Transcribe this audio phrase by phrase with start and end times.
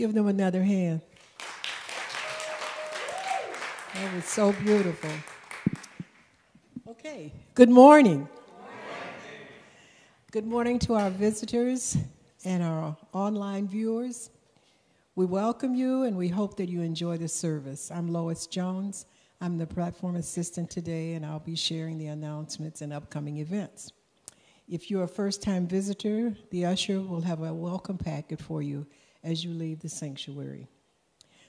[0.00, 1.02] give them another hand.
[3.92, 5.10] That was so beautiful.
[6.88, 8.26] Okay, good morning.
[10.30, 11.98] Good morning to our visitors
[12.46, 14.30] and our online viewers.
[15.16, 17.90] We welcome you and we hope that you enjoy the service.
[17.90, 19.04] I'm Lois Jones.
[19.38, 23.92] I'm the platform assistant today, and I'll be sharing the announcements and upcoming events.
[24.66, 28.86] If you're a first time visitor, the usher will have a welcome packet for you
[29.22, 30.66] as you leave the sanctuary.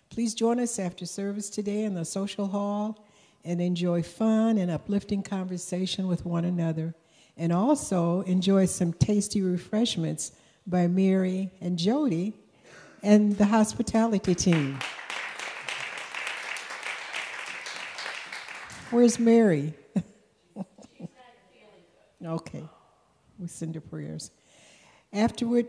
[0.09, 3.07] Please join us after service today in the social hall
[3.45, 6.93] and enjoy fun and uplifting conversation with one another,
[7.37, 10.33] and also enjoy some tasty refreshments
[10.67, 12.33] by Mary and Jody
[13.01, 14.77] and the hospitality team.
[18.91, 19.73] Where's Mary?
[22.25, 22.63] okay,
[23.39, 24.29] we send her prayers.
[25.13, 25.67] Afterward,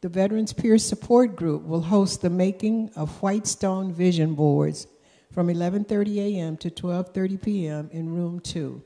[0.00, 4.86] the Veterans Peer Support Group will host the making of Whitestone Vision Boards
[5.32, 6.56] from 11:30 a.m.
[6.58, 7.90] to 12:30 p.m.
[7.92, 8.82] in room 2.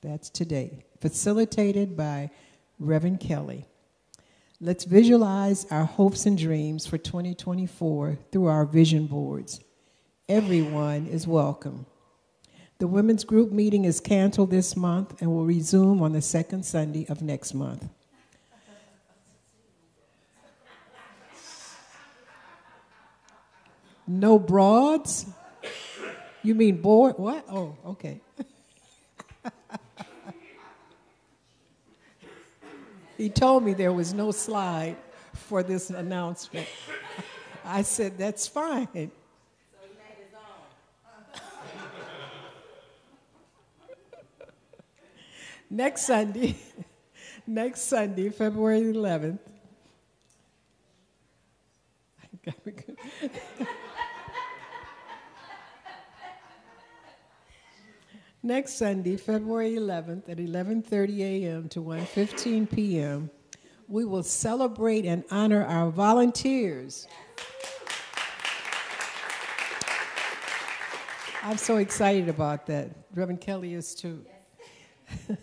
[0.00, 2.30] That's today, facilitated by
[2.78, 3.66] Reverend Kelly.
[4.60, 9.60] Let's visualize our hopes and dreams for 2024 through our vision boards.
[10.28, 11.86] Everyone is welcome.
[12.78, 17.06] The women's group meeting is canceled this month and will resume on the second Sunday
[17.08, 17.88] of next month.
[24.08, 25.26] No broads?
[26.42, 27.10] You mean boy?
[27.10, 27.44] What?
[27.50, 28.20] Oh, okay.
[33.18, 34.96] he told me there was no slide
[35.34, 36.66] for this announcement.
[37.64, 39.10] I said, that's fine.
[45.68, 46.56] next Sunday,
[47.46, 49.38] next Sunday, February 11th.
[58.48, 61.68] Next Sunday, February 11th at 11:30 a.m.
[61.68, 63.30] to 1:15 p.m.,
[63.88, 67.06] we will celebrate and honor our volunteers.
[71.42, 72.88] I'm so excited about that.
[73.14, 74.24] Reverend Kelly is too.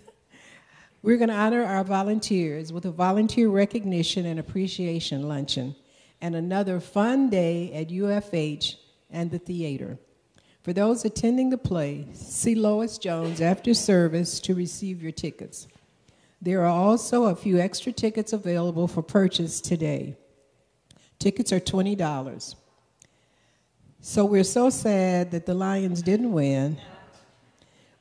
[1.04, 5.76] We're going to honor our volunteers with a volunteer recognition and appreciation luncheon
[6.22, 8.78] and another fun day at UFH
[9.12, 10.00] and the theater.
[10.66, 15.68] For those attending the play, see Lois Jones after service to receive your tickets.
[16.42, 20.18] There are also a few extra tickets available for purchase today.
[21.20, 22.56] Tickets are $20.
[24.02, 26.80] So we're so sad that the Lions didn't win.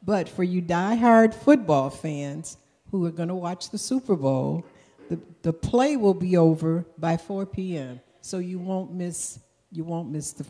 [0.03, 2.57] But for you die-hard football fans
[2.91, 4.65] who are going to watch the Super Bowl,
[5.11, 8.01] the, the play will be over by 4 p.m.
[8.23, 9.39] So you won't miss
[9.71, 10.47] you won't miss the,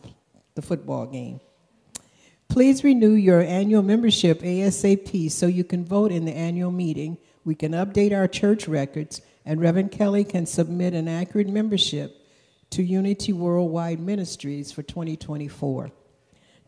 [0.55, 1.41] the football game.
[2.55, 7.19] Please renew your annual membership ASAP so you can vote in the annual meeting.
[7.45, 12.17] We can update our church records, and Reverend Kelly can submit an accurate membership
[12.71, 15.91] to Unity Worldwide Ministries for 2024.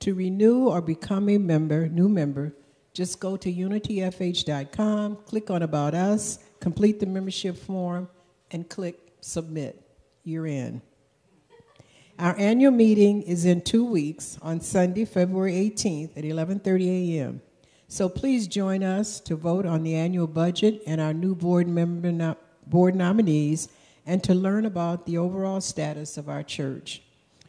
[0.01, 2.57] To renew or become a member, new member,
[2.93, 8.09] just go to unityfh.com, click on About Us, complete the membership form,
[8.51, 9.89] and click Submit.
[10.25, 10.83] You're in.
[12.19, 17.43] Our annual meeting is in two weeks on Sunday, February 18th at 11:30 a.m.
[17.89, 22.11] So please join us to vote on the annual budget and our new board member
[22.11, 23.69] no- board nominees
[24.07, 27.03] and to learn about the overall status of our church.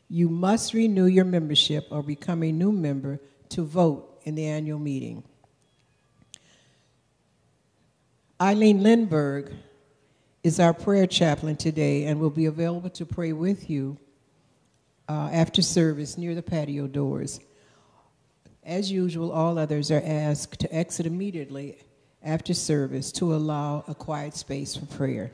[0.09, 4.79] You must renew your membership or become a new member to vote in the annual
[4.79, 5.23] meeting.
[8.41, 9.53] Eileen Lindberg
[10.43, 13.97] is our prayer chaplain today and will be available to pray with you
[15.09, 17.39] uh, after service near the patio doors.
[18.63, 21.77] As usual, all others are asked to exit immediately
[22.23, 25.31] after service to allow a quiet space for prayer.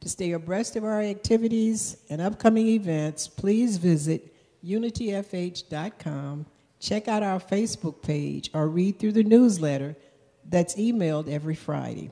[0.00, 6.46] To stay abreast of our activities and upcoming events, please visit unityfh.com,
[6.78, 9.96] check out our Facebook page, or read through the newsletter
[10.48, 12.10] that's emailed every Friday.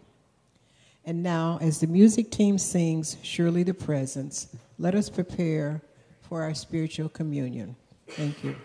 [1.05, 5.81] And now, as the music team sings Surely the Presence, let us prepare
[6.29, 7.77] for our spiritual communion.
[8.11, 8.57] Thank you.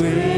[0.00, 0.29] God's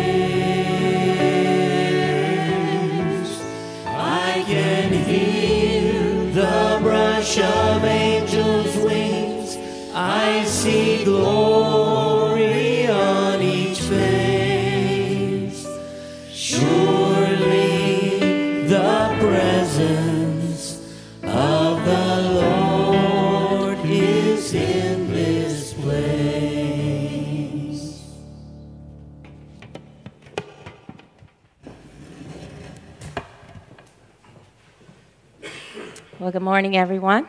[36.52, 37.26] Well, good morning, everyone.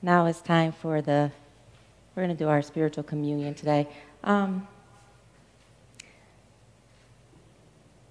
[0.00, 1.32] Now it's time for the,
[2.14, 3.88] we're going to do our spiritual communion today.
[4.22, 4.68] Um,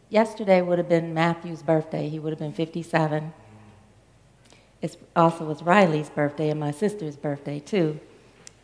[0.10, 2.10] yesterday would have been Matthew's birthday.
[2.10, 3.32] He would have been 57.
[4.82, 8.01] It also was Riley's birthday and my sister's birthday, too.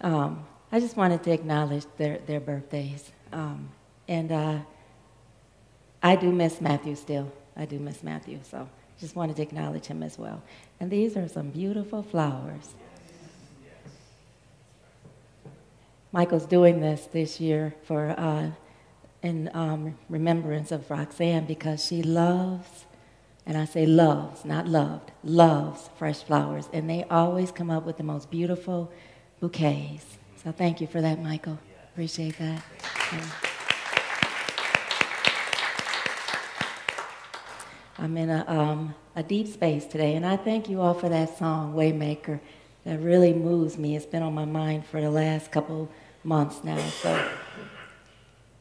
[0.02, 3.10] Um, I just wanted to acknowledge their, their birthdays.
[3.32, 3.70] Um,
[4.10, 4.60] and uh,
[6.04, 7.32] I do miss Matthew still.
[7.56, 8.68] I do miss Matthew, so
[9.00, 10.42] just wanted to acknowledge him as well.
[10.80, 12.74] And these are some beautiful flowers.
[16.12, 18.52] Michael's doing this this year for uh,
[19.22, 22.86] in um, remembrance of Roxanne because she loves,
[23.46, 27.98] and I say loves, not loved, loves fresh flowers, and they always come up with
[27.98, 28.92] the most beautiful
[29.42, 30.18] bouquets.
[30.44, 31.60] So thank you for that, Michael.
[31.92, 32.62] Appreciate that.
[33.12, 33.45] Yeah.
[38.06, 41.40] I'm in a, um, a deep space today, and I thank you all for that
[41.40, 42.40] song, Waymaker.
[42.84, 43.96] That really moves me.
[43.96, 45.90] It's been on my mind for the last couple
[46.24, 46.78] months now.
[46.78, 47.30] So,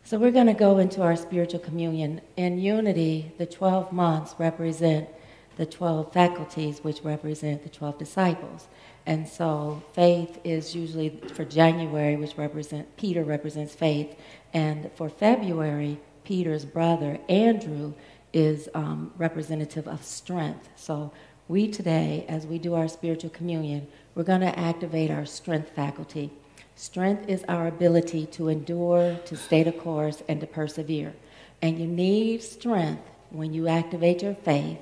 [0.03, 2.23] so we're going to go into our spiritual communion.
[2.39, 5.11] In unity, the 12 months represent
[5.59, 8.69] the 12 faculties, which represent the 12 disciples.
[9.05, 14.17] And so faith is usually for January, which represent Peter represents faith,
[14.55, 17.93] and for February, Peter's brother Andrew
[18.35, 20.69] is um, representative of strength.
[20.77, 21.13] So
[21.49, 26.31] we today, as we do our spiritual communion, we're going to activate our strength faculty.
[26.75, 31.15] Strength is our ability to endure, to stay the course, and to persevere.
[31.63, 34.79] And you need strength when you activate your faith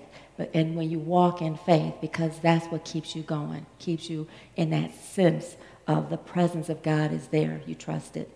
[0.55, 4.71] and when you walk in faith because that's what keeps you going, keeps you in
[4.71, 5.57] that sense
[5.87, 7.61] of the presence of God is there.
[7.67, 8.31] You trust it.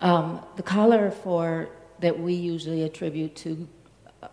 [0.00, 1.68] Um, the color for
[2.00, 3.68] that we usually attribute to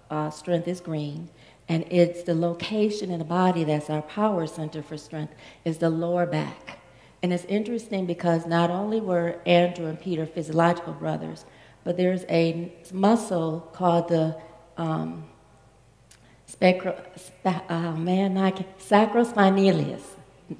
[0.10, 1.29] uh, strength is green,
[1.70, 5.34] and it's the location in the body that's our power center for strength
[5.65, 6.79] is the lower back.
[7.22, 11.46] And it's interesting because not only were Andrew and Peter physiological brothers,
[11.84, 14.38] but there's a muscle called the
[14.77, 15.25] um,
[16.46, 20.03] spectro, spa, uh, man, I can, sacrospinalius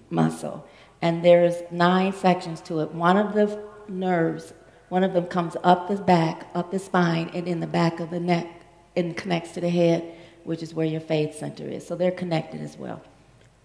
[0.10, 0.66] muscle,
[1.02, 2.94] and there's nine sections to it.
[2.94, 4.54] One of the nerves,
[4.90, 8.10] one of them comes up the back, up the spine, and in the back of
[8.10, 8.48] the neck
[8.98, 10.04] and connects to the head,
[10.44, 11.86] which is where your faith center is.
[11.86, 13.02] So they're connected as well.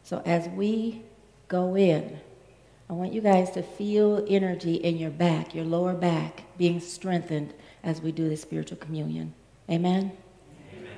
[0.04, 1.02] So as we
[1.48, 2.20] go in,
[2.90, 7.54] I want you guys to feel energy in your back, your lower back, being strengthened
[7.82, 9.32] as we do the spiritual communion.
[9.70, 10.12] Amen?
[10.76, 10.90] Amen?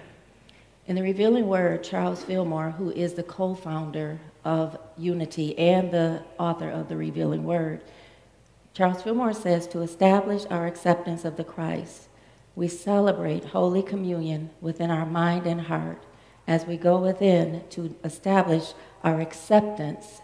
[0.87, 6.23] In the Revealing Word, Charles Fillmore, who is the co founder of Unity and the
[6.39, 7.83] author of the Revealing Word,
[8.73, 12.09] Charles Fillmore says to establish our acceptance of the Christ
[12.57, 16.03] we celebrate Holy Communion within our mind and heart
[16.47, 20.21] as we go within to establish our acceptance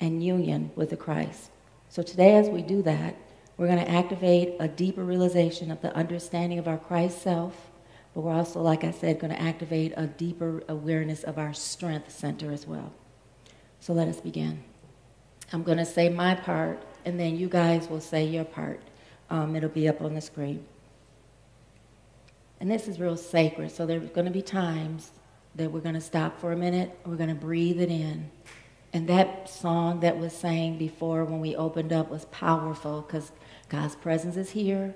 [0.00, 1.50] and union with the Christ.
[1.88, 3.16] So today, as we do that,
[3.56, 7.70] we're going to activate a deeper realization of the understanding of our Christ self,
[8.12, 12.10] but we're also, like I said, going to activate a deeper awareness of our strength
[12.10, 12.92] center as well.
[13.78, 14.64] So let us begin.
[15.52, 18.80] I'm going to say my part, and then you guys will say your part.
[19.30, 20.64] Um, it'll be up on the screen.
[22.64, 23.72] And this is real sacred.
[23.72, 25.10] So there's going to be times
[25.54, 26.98] that we're going to stop for a minute.
[27.04, 28.30] We're going to breathe it in.
[28.94, 33.32] And that song that was sang before when we opened up was powerful because
[33.68, 34.94] God's presence is here.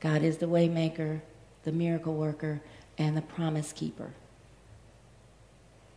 [0.00, 1.22] God is the waymaker,
[1.62, 2.60] the miracle worker,
[2.98, 4.10] and the promise keeper.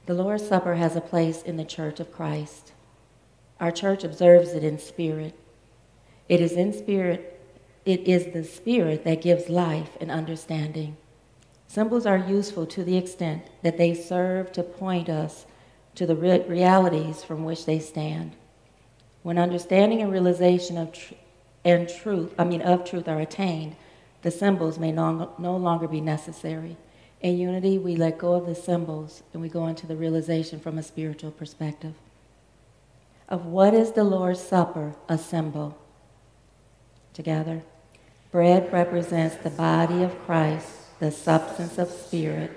[0.06, 2.72] The Lord's Supper has a place in the church of Christ.
[3.60, 5.38] Our church observes it in spirit.
[6.30, 7.32] It is in spirit
[7.86, 10.98] it is the Spirit that gives life and understanding.
[11.72, 15.46] Symbols are useful to the extent that they serve to point us
[15.96, 18.36] to the re- realities from which they stand.
[19.24, 21.14] When understanding and realization of tr-
[21.64, 23.78] and truth, I mean of truth, are attained,
[24.22, 26.76] the symbols may no, no longer be necessary.
[27.22, 30.78] In unity, we let go of the symbols and we go into the realization from
[30.78, 31.94] a spiritual perspective.
[33.30, 35.78] Of what is the Lord's Supper a symbol?
[37.14, 37.64] Together.
[38.30, 42.52] Bread represents the body of Christ, the substance of spirit.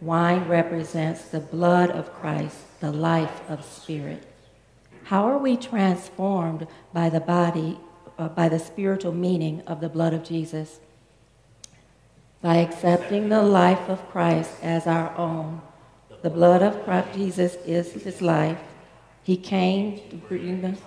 [0.00, 4.26] Wine represents the blood of Christ, the life of spirit.
[5.04, 7.78] How are we transformed by the body,
[8.18, 10.80] uh, by the spiritual meaning of the blood of Jesus?
[12.42, 15.62] By accepting the life of Christ as our own.
[16.22, 18.58] The blood of Christ Jesus is his life.
[19.22, 20.78] He came to bring us.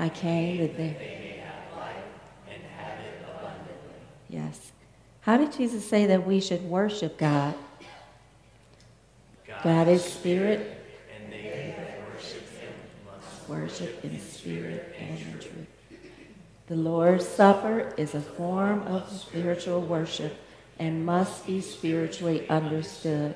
[0.00, 1.94] I came that they may have life
[2.48, 4.00] and have it abundantly.
[4.30, 4.72] Yes.
[5.20, 7.54] How did Jesus say that we should worship God?
[9.62, 10.82] God is spirit.
[11.14, 12.72] And they that worship him
[13.04, 15.66] must worship in spirit and in truth.
[16.68, 20.34] The Lord's Supper is a form of spiritual worship
[20.78, 23.34] and must be spiritually understood.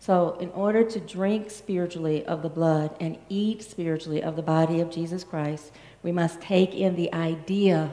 [0.00, 4.80] So, in order to drink spiritually of the blood and eat spiritually of the body
[4.80, 7.90] of Jesus Christ, we must take in the idea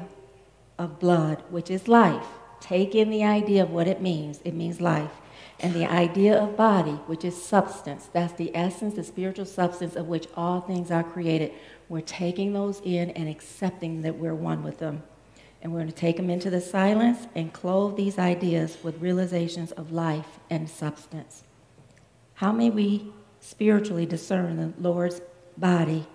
[0.80, 2.26] of blood, which is life.
[2.62, 4.40] Take in the idea of what it means.
[4.46, 5.12] It means life.
[5.60, 8.08] And the idea of body, which is substance.
[8.14, 11.52] That's the essence, the spiritual substance of which all things are created.
[11.90, 15.04] We're taking those in and accepting that we're one with them.
[15.62, 19.74] And we're going to take them into the silence and clothe these ideas with realizations
[19.74, 21.44] of life and substance.
[22.38, 25.22] How may we spiritually discern the Lord's
[25.58, 26.06] body?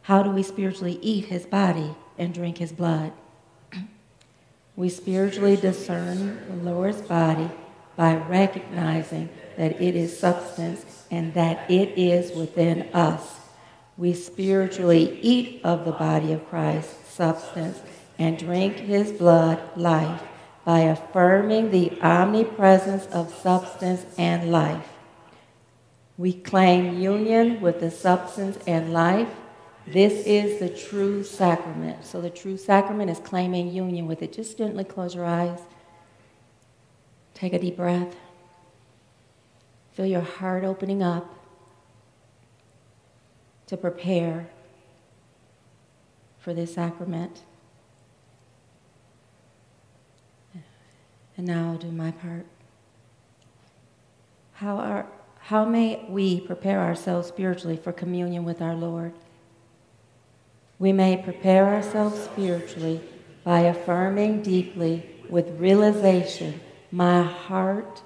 [0.00, 3.12] How do we spiritually eat his body and drink his blood?
[4.76, 7.50] we spiritually discern the Lord's body
[7.94, 9.28] by recognizing
[9.58, 13.40] that it is substance and that it is within us.
[13.98, 17.80] We spiritually eat of the body of Christ, substance,
[18.18, 20.22] and drink his blood, life,
[20.64, 24.95] by affirming the omnipresence of substance and life.
[26.18, 29.28] We claim union with the substance and life
[29.86, 32.04] this is the true sacrament.
[32.04, 34.32] So the true sacrament is claiming union with it.
[34.32, 35.60] Just gently close your eyes.
[37.34, 38.16] Take a deep breath.
[39.92, 41.32] Feel your heart opening up
[43.68, 44.48] to prepare
[46.40, 47.42] for this sacrament.
[51.36, 52.46] And now I'll do my part.
[54.54, 55.06] How, are,
[55.46, 59.12] how may we prepare ourselves spiritually for communion with our Lord?
[60.78, 63.00] we may prepare ourselves spiritually
[63.44, 68.02] by affirming deeply with realization my heart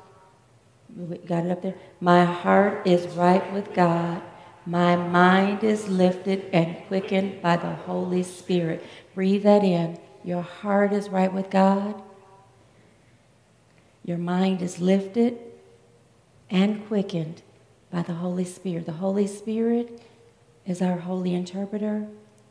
[1.26, 4.22] got it up there my heart is right with god.
[4.66, 8.84] My mind is lifted and quickened by the holy spirit.
[9.14, 9.98] Breathe that in.
[10.22, 12.00] Your heart is right with god.
[14.04, 15.38] Your mind is lifted
[16.50, 17.42] and quickened
[17.90, 20.02] by the holy spirit the holy spirit
[20.66, 22.06] is our holy interpreter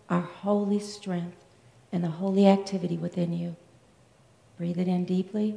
[0.09, 1.37] our holy strength
[1.91, 3.55] and the holy activity within you.
[4.57, 5.55] Breathe it in deeply.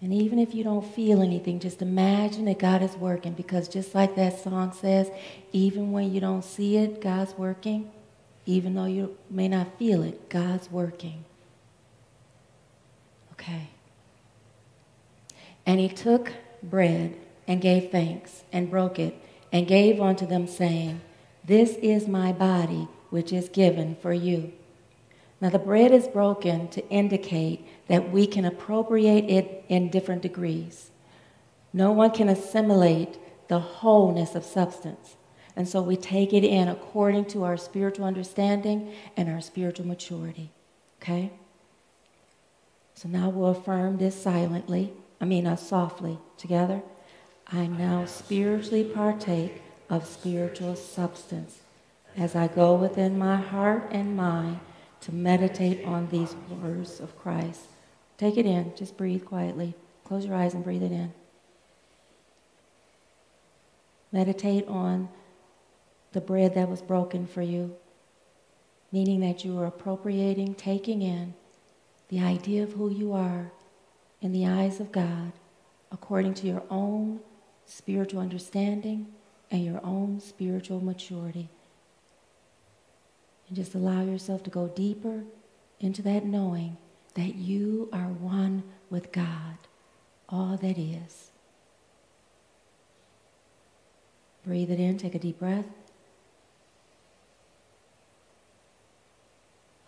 [0.00, 3.94] And even if you don't feel anything, just imagine that God is working because just
[3.94, 5.10] like that song says,
[5.52, 7.90] even when you don't see it, God's working.
[8.46, 11.24] Even though you may not feel it, God's working.
[13.32, 13.68] Okay.
[15.66, 17.16] And he took bread
[17.46, 19.14] and gave thanks and broke it
[19.52, 21.00] and gave unto them, saying,
[21.44, 24.52] this is my body, which is given for you.
[25.40, 30.90] Now, the bread is broken to indicate that we can appropriate it in different degrees.
[31.72, 33.18] No one can assimilate
[33.48, 35.16] the wholeness of substance.
[35.56, 40.50] And so we take it in according to our spiritual understanding and our spiritual maturity.
[41.00, 41.32] Okay?
[42.94, 46.82] So now we'll affirm this silently, I mean, uh, softly together.
[47.50, 51.60] I now spiritually partake of spiritual substance
[52.16, 54.60] as I go within my heart and mind
[55.02, 57.62] to meditate on these words of Christ.
[58.16, 58.72] Take it in.
[58.76, 59.74] Just breathe quietly.
[60.04, 61.12] Close your eyes and breathe it in.
[64.10, 65.08] Meditate on
[66.12, 67.76] the bread that was broken for you,
[68.90, 71.34] meaning that you are appropriating, taking in
[72.08, 73.52] the idea of who you are
[74.20, 75.32] in the eyes of God
[75.90, 77.20] according to your own
[77.66, 79.06] spiritual understanding
[79.50, 81.48] and your own spiritual maturity.
[83.48, 85.22] And just allow yourself to go deeper
[85.80, 86.76] into that knowing
[87.14, 89.58] that you are one with God,
[90.28, 91.30] all that is.
[94.44, 95.66] Breathe it in, take a deep breath.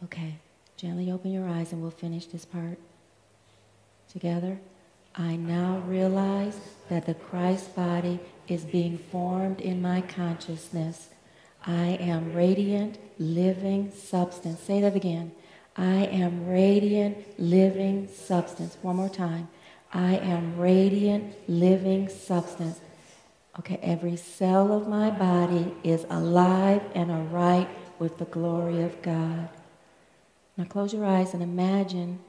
[0.03, 0.37] Okay,
[0.77, 2.79] gently open your eyes and we'll finish this part
[4.13, 4.59] together.
[5.15, 11.09] I now realize that the Christ body is being formed in my consciousness.
[11.67, 14.61] I am radiant, living substance.
[14.61, 15.33] Say that again.
[15.77, 18.77] I am radiant, living substance.
[18.83, 19.49] One more time.
[19.93, 22.81] I am radiant, living substance.
[23.59, 27.69] Okay, every cell of my body is alive and aright
[27.99, 29.49] with the glory of God.
[30.57, 32.21] Now close your eyes and imagine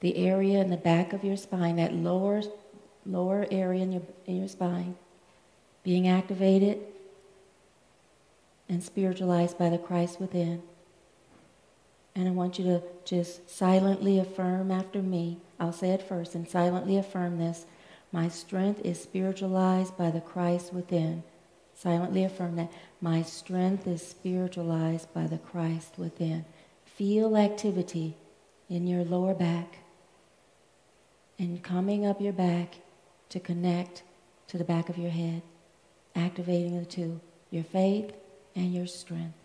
[0.00, 2.42] the area in the back of your spine, that lower,
[3.04, 4.96] lower area in your, in your spine,
[5.82, 6.78] being activated
[8.68, 10.62] and spiritualized by the Christ within.
[12.14, 15.38] And I want you to just silently affirm after me.
[15.60, 17.66] I'll say it first and silently affirm this.
[18.12, 21.22] My strength is spiritualized by the Christ within.
[21.74, 22.72] Silently affirm that.
[23.00, 26.46] My strength is spiritualized by the Christ within.
[26.86, 28.16] Feel activity
[28.70, 29.78] in your lower back
[31.38, 32.76] and coming up your back
[33.28, 34.02] to connect
[34.48, 35.42] to the back of your head,
[36.14, 37.20] activating the two
[37.50, 38.12] your faith
[38.54, 39.38] and your strength.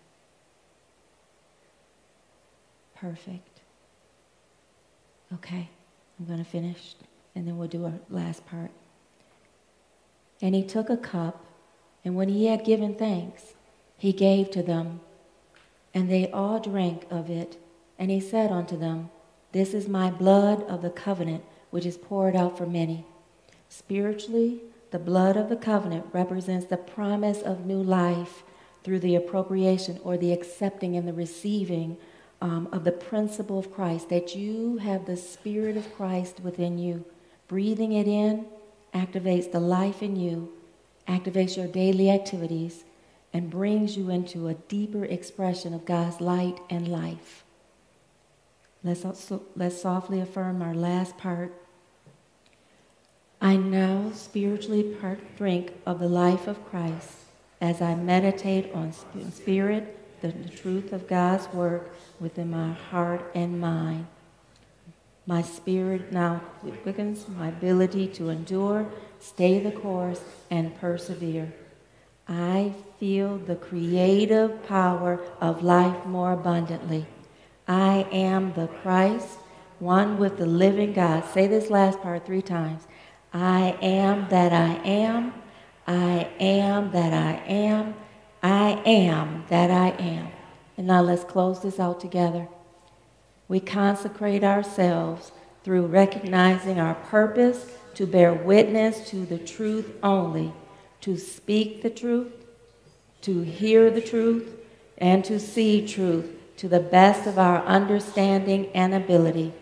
[2.96, 3.60] Perfect.
[5.32, 5.68] Okay,
[6.18, 6.94] I'm going to finish
[7.34, 8.70] and then we'll do our last part.
[10.40, 11.44] And he took a cup,
[12.04, 13.54] and when he had given thanks,
[13.96, 15.00] he gave to them,
[15.94, 17.56] and they all drank of it.
[17.98, 19.10] And he said unto them,
[19.52, 23.04] This is my blood of the covenant, which is poured out for many.
[23.70, 28.42] Spiritually, the blood of the covenant represents the promise of new life
[28.84, 31.96] through the appropriation or the accepting and the receiving
[32.42, 37.06] um, of the principle of Christ, that you have the Spirit of Christ within you.
[37.48, 38.44] Breathing it in
[38.92, 40.52] activates the life in you,
[41.08, 42.84] activates your daily activities,
[43.32, 47.44] and brings you into a deeper expression of God's light and life.
[48.84, 51.54] Let's, also, let's softly affirm our last part.
[53.42, 54.96] I now spiritually
[55.36, 57.10] drink of the life of Christ
[57.60, 63.60] as I meditate on spirit, the, the truth of God's work within my heart and
[63.60, 64.06] mind.
[65.26, 66.40] My spirit now
[66.84, 68.86] quickens my ability to endure,
[69.18, 71.52] stay the course, and persevere.
[72.28, 77.06] I feel the creative power of life more abundantly.
[77.66, 79.38] I am the Christ,
[79.80, 81.24] one with the living God.
[81.24, 82.86] Say this last part three times.
[83.32, 85.32] I am that I am.
[85.86, 87.94] I am that I am.
[88.42, 90.28] I am that I am.
[90.76, 92.48] And now let's close this out together.
[93.48, 95.32] We consecrate ourselves
[95.64, 100.52] through recognizing our purpose to bear witness to the truth only,
[101.02, 102.32] to speak the truth,
[103.22, 104.48] to hear the truth,
[104.98, 109.52] and to see truth to the best of our understanding and ability.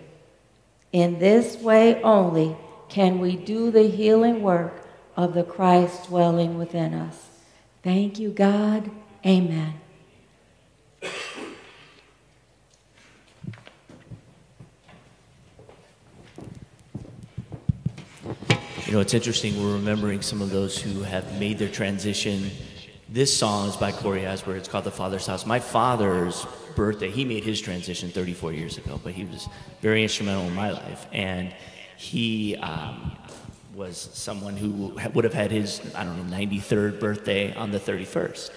[0.92, 2.56] In this way only
[2.90, 4.85] can we do the healing work
[5.16, 7.29] of the Christ dwelling within us.
[7.83, 8.90] Thank you, God.
[9.24, 9.74] Amen.
[18.87, 19.62] You know, it's interesting.
[19.62, 22.50] We're remembering some of those who have made their transition.
[23.09, 24.59] This song is by Cory Asbury.
[24.59, 25.46] It's called The Father's House.
[25.46, 29.48] My father's birthday, he made his transition 34 years ago, but he was
[29.81, 31.07] very instrumental in my life.
[31.12, 31.55] And
[32.01, 33.13] he um,
[33.75, 38.51] was someone who would have had his, I don't know, 93rd birthday on the 31st.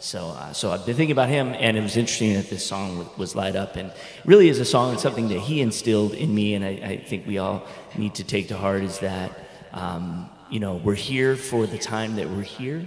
[0.00, 3.06] So, uh, so I've been thinking about him, and it was interesting that this song
[3.18, 3.92] was light up, and
[4.24, 7.26] really is a song and something that he instilled in me, and I, I think
[7.26, 7.66] we all
[7.98, 9.30] need to take to heart is that
[9.74, 12.86] um, you know, we're here for the time that we're here,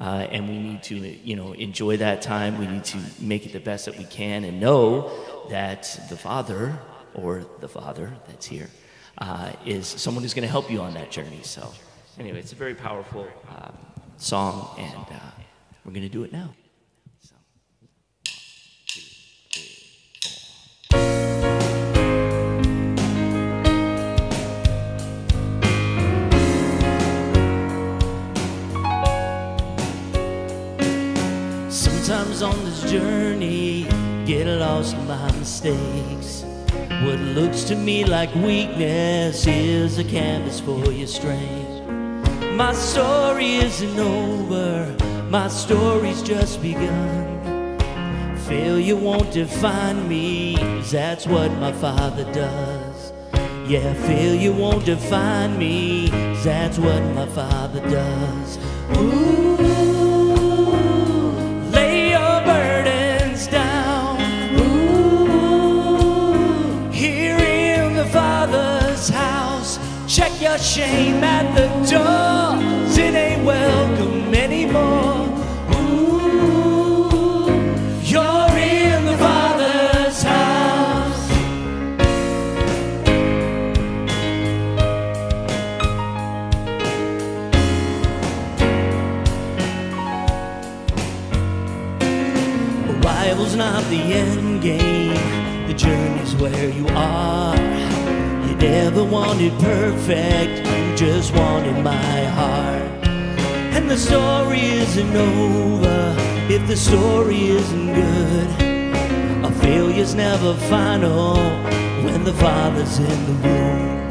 [0.00, 2.58] uh, and we need to, you know, enjoy that time.
[2.58, 5.12] We need to make it the best that we can, and know
[5.48, 6.76] that the Father
[7.14, 8.68] or the Father that's here
[9.18, 11.40] uh, is someone who's going to help you on that journey.
[11.42, 11.72] So,
[12.18, 13.76] anyway, it's a very powerful um,
[14.16, 15.30] song, and uh,
[15.84, 16.50] we're going to do it now.
[31.70, 33.86] Sometimes on this journey,
[34.26, 36.43] get lost in my mistakes.
[37.02, 41.88] What looks to me like weakness is a canvas for your strength.
[42.52, 44.94] My story isn't over,
[45.28, 47.78] my story's just begun.
[48.48, 50.56] Failure won't define me,
[50.90, 53.12] that's what my father does.
[53.68, 56.10] Yeah, failure won't define me,
[56.44, 58.58] that's what my father does.
[58.98, 59.63] Ooh.
[70.14, 72.62] Check your shame at the door.
[72.96, 75.26] It ain't welcome anymore.
[75.74, 77.48] Ooh,
[78.00, 81.30] you're in the Father's house.
[92.88, 95.66] Arrival's not the end game.
[95.66, 97.73] The journey's where you are.
[98.64, 103.06] Never wanted perfect, you just wanted my heart.
[103.76, 106.16] And the story isn't over
[106.48, 108.48] if the story isn't good.
[109.44, 111.36] A failure's never final
[112.04, 114.08] when the father's in the room.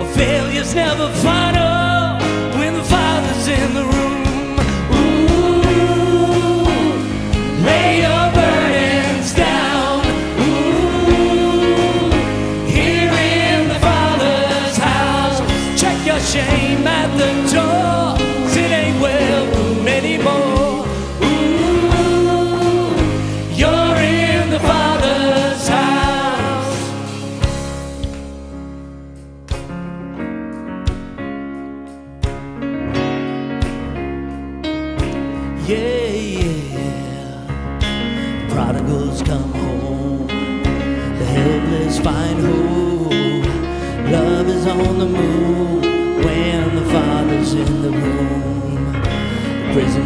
[0.00, 2.20] A failure's never final
[2.60, 4.60] when the father's in the room.
[4.94, 5.56] Ooh,
[7.66, 8.25] lay your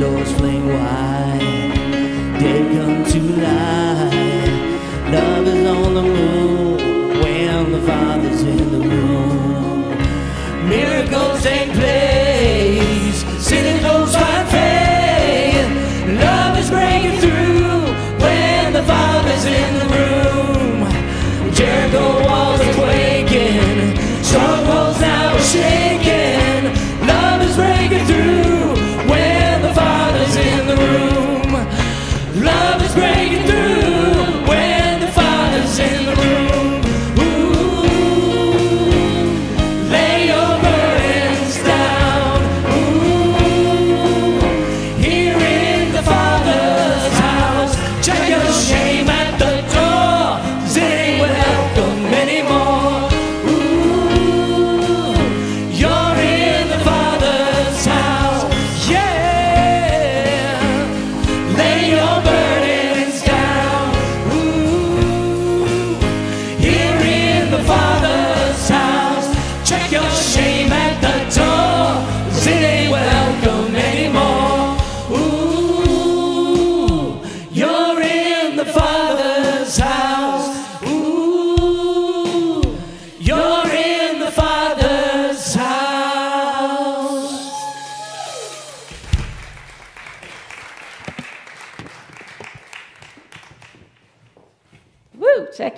[0.00, 0.39] The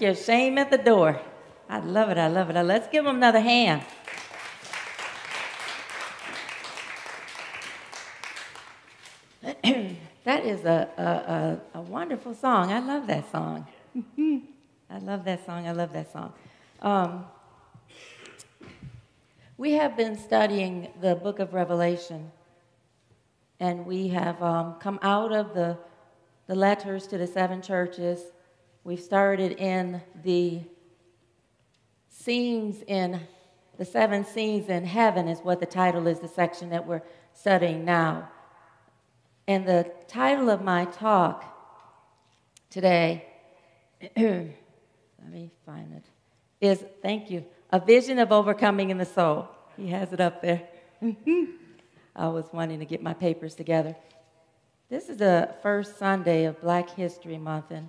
[0.02, 1.20] your shame at the door.
[1.68, 2.18] I love it.
[2.18, 2.62] I love it.
[2.62, 3.82] Let's give them another hand.
[10.24, 12.72] that is a, a, a, a wonderful song.
[12.72, 13.66] I love that song.
[14.90, 15.66] I love that song.
[15.66, 16.32] I love that song.
[16.80, 17.24] Um,
[19.56, 22.32] we have been studying the book of Revelation,
[23.60, 25.78] and we have um, come out of the,
[26.48, 28.20] the letters to the seven churches.
[28.84, 30.60] We've started in the
[32.08, 33.20] scenes in
[33.78, 37.84] the seven scenes in heaven, is what the title is, the section that we're studying
[37.84, 38.28] now.
[39.48, 41.44] And the title of my talk
[42.70, 43.26] today,
[44.16, 44.52] let
[45.30, 46.04] me find it,
[46.60, 49.48] is thank you, A Vision of Overcoming in the Soul.
[49.76, 50.62] He has it up there.
[52.14, 53.96] I was wanting to get my papers together.
[54.90, 57.88] This is the first Sunday of Black History Month, and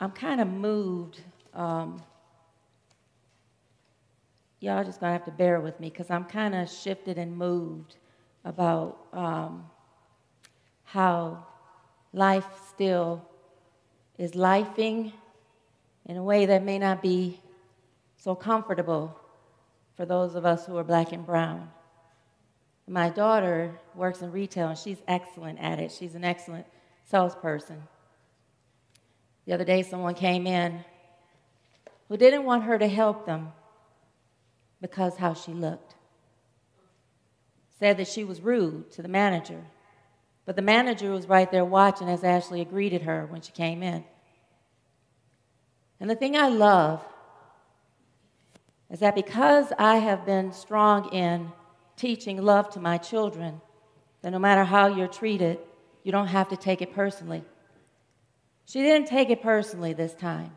[0.00, 1.20] I'm kind of moved.
[1.52, 2.02] Um,
[4.60, 7.96] y'all just gonna have to bear with me because I'm kind of shifted and moved
[8.44, 9.64] about um,
[10.84, 11.46] how
[12.12, 13.26] life still
[14.18, 15.12] is lifing
[16.06, 17.40] in a way that may not be
[18.16, 19.18] so comfortable
[19.96, 21.70] for those of us who are black and brown.
[22.86, 25.90] My daughter works in retail and she's excellent at it.
[25.90, 26.66] She's an excellent
[27.04, 27.82] salesperson.
[29.46, 30.84] The other day, someone came in
[32.08, 33.52] who didn't want her to help them
[34.80, 35.94] because how she looked.
[37.78, 39.64] Said that she was rude to the manager,
[40.46, 44.04] but the manager was right there watching as Ashley greeted her when she came in.
[46.00, 47.04] And the thing I love
[48.90, 51.50] is that because I have been strong in
[51.96, 53.60] teaching love to my children,
[54.22, 55.58] that no matter how you're treated,
[56.02, 57.44] you don't have to take it personally.
[58.66, 60.56] She didn't take it personally this time.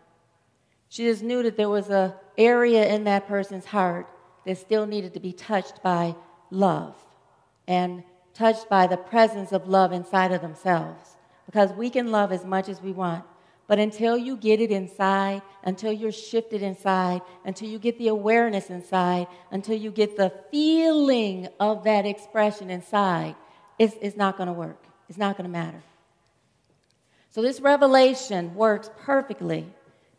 [0.90, 4.08] She just knew that there was an area in that person's heart
[4.46, 6.16] that still needed to be touched by
[6.50, 6.96] love
[7.68, 12.46] and touched by the presence of love inside of themselves because we can love as
[12.46, 13.26] much as we want.
[13.68, 18.70] But until you get it inside, until you're shifted inside, until you get the awareness
[18.70, 23.36] inside, until you get the feeling of that expression inside,
[23.78, 24.86] it's, it's not going to work.
[25.10, 25.82] It's not going to matter.
[27.30, 29.68] So, this revelation works perfectly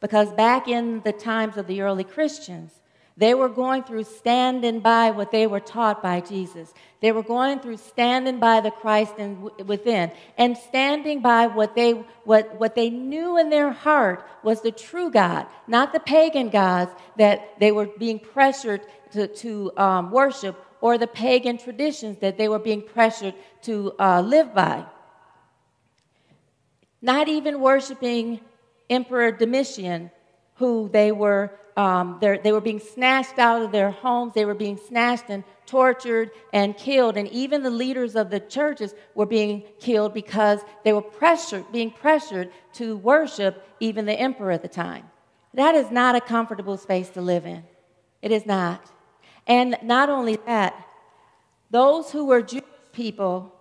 [0.01, 2.73] because back in the times of the early Christians,
[3.19, 6.73] they were going through standing by what they were taught by Jesus.
[7.01, 11.93] They were going through standing by the Christ in, within and standing by what they,
[12.23, 16.93] what, what they knew in their heart was the true God, not the pagan gods
[17.17, 22.49] that they were being pressured to, to um, worship or the pagan traditions that they
[22.49, 24.85] were being pressured to uh, live by.
[27.01, 28.41] Not even worshiping
[28.91, 30.11] Emperor Domitian,
[30.55, 34.35] who they were um, they were being snatched out of their homes.
[34.35, 37.17] They were being snatched and tortured and killed.
[37.17, 41.93] And even the leaders of the churches were being killed because they were pressured, being
[41.93, 45.05] pressured to worship even the emperor at the time.
[45.55, 47.63] That is not a comfortable space to live in.
[48.23, 48.91] It is not.
[49.47, 50.75] And not only that,
[51.71, 53.55] those who were Jewish people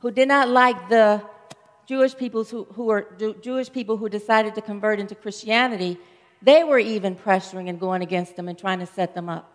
[0.00, 1.22] who did not like the
[1.86, 3.06] Jewish people who, who were
[3.42, 5.98] Jewish people who decided to convert into Christianity
[6.44, 9.50] they were even pressuring and going against them and trying to set them up.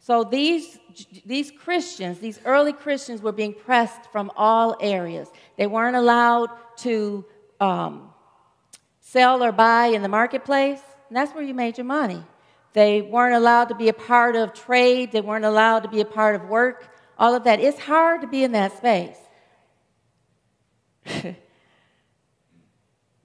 [0.00, 0.78] So these,
[1.24, 5.28] these Christians, these early Christians, were being pressed from all areas.
[5.56, 7.24] They weren't allowed to
[7.60, 8.10] um,
[9.00, 12.22] sell or buy in the marketplace, and that's where you made your money.
[12.72, 16.04] They weren't allowed to be a part of trade, they weren't allowed to be a
[16.04, 17.60] part of work, all of that.
[17.60, 19.16] It's hard to be in that space.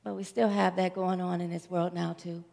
[0.10, 2.44] but we still have that going on in this world now, too.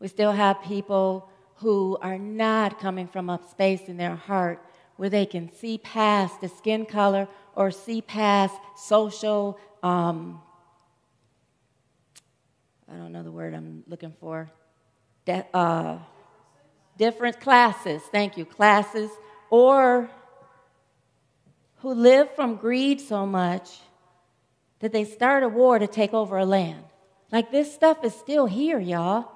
[0.00, 4.64] We still have people who are not coming from a space in their heart
[4.96, 10.40] where they can see past the skin color or see past social, um,
[12.90, 14.48] I don't know the word I'm looking for,
[15.26, 15.98] De- uh,
[16.96, 19.10] different classes, thank you, classes,
[19.50, 20.08] or
[21.80, 23.80] who live from greed so much
[24.80, 26.84] that they start a war to take over a land.
[27.32, 29.32] Like this stuff is still here, y'all.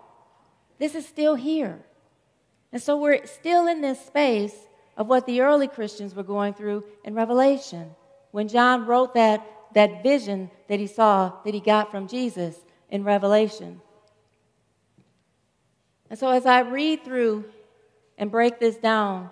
[0.79, 1.81] This is still here.
[2.73, 4.55] And so we're still in this space
[4.97, 7.91] of what the early Christians were going through in Revelation.
[8.31, 12.57] When John wrote that, that vision that he saw, that he got from Jesus
[12.91, 13.81] in Revelation.
[16.09, 17.45] And so as I read through
[18.19, 19.31] and break this down,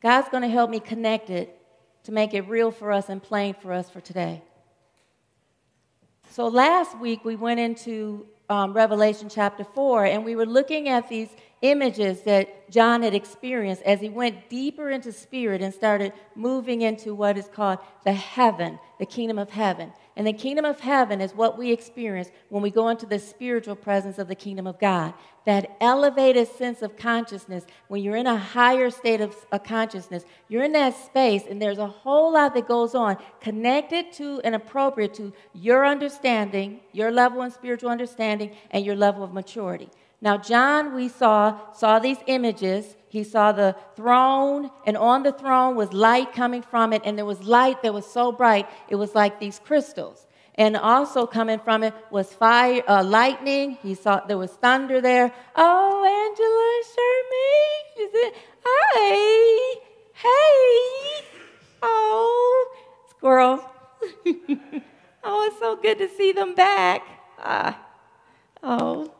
[0.00, 1.56] God's going to help me connect it
[2.04, 4.42] to make it real for us and plain for us for today.
[6.30, 11.08] So last week we went into um, Revelation chapter 4, and we were looking at
[11.08, 11.28] these
[11.62, 17.14] images that John had experienced as he went deeper into spirit and started moving into
[17.14, 19.92] what is called the heaven, the kingdom of heaven.
[20.16, 23.76] And the kingdom of heaven is what we experience when we go into the spiritual
[23.76, 25.14] presence of the kingdom of God.
[25.44, 30.72] That elevated sense of consciousness, when you're in a higher state of, consciousness, you're in
[30.72, 35.32] that space, and there's a whole lot that goes on connected to and appropriate to
[35.52, 39.88] your understanding, your level of spiritual understanding, and your level of maturity.
[40.20, 42.94] Now, John, we saw, saw these images.
[43.08, 47.24] He saw the throne, and on the throne was light coming from it, and there
[47.24, 50.28] was light that was so bright, it was like these crystals.
[50.56, 53.78] And also coming from it was fire, uh, lightning.
[53.82, 55.32] He saw there was thunder there.
[55.56, 58.32] Oh, Angela Sherman, she said,
[58.64, 59.80] "Hi,
[60.12, 61.26] hey,
[61.82, 62.74] oh,
[63.10, 63.60] squirrels.
[65.24, 67.02] oh, it's so good to see them back.
[67.38, 67.78] Ah,
[68.62, 69.12] oh."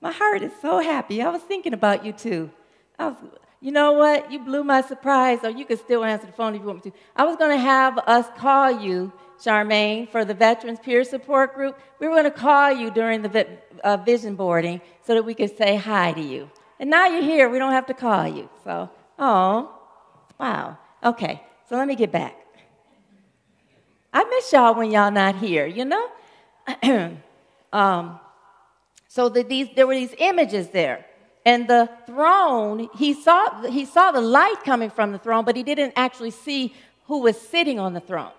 [0.00, 1.22] My heart is so happy.
[1.22, 2.50] I was thinking about you too.
[2.98, 3.16] I was,
[3.60, 4.30] you know what?
[4.30, 6.90] You blew my surprise, or you could still answer the phone if you want me
[6.90, 6.96] to.
[7.16, 11.78] I was going to have us call you, Charmaine, for the Veterans Peer Support Group.
[12.00, 13.46] We were going to call you during the
[13.84, 16.50] uh, vision boarding so that we could say hi to you.
[16.78, 17.48] And now you're here.
[17.48, 18.48] We don't have to call you.
[18.64, 19.74] So, oh,
[20.38, 20.78] wow.
[21.04, 22.36] Okay, so let me get back.
[24.12, 26.08] I miss y'all when y'all not here, you know?
[27.72, 28.18] um,
[29.08, 31.04] so that these, there were these images there.
[31.44, 35.62] And the throne, he saw, he saw the light coming from the throne, but he
[35.62, 36.74] didn't actually see
[37.04, 38.32] who was sitting on the throne.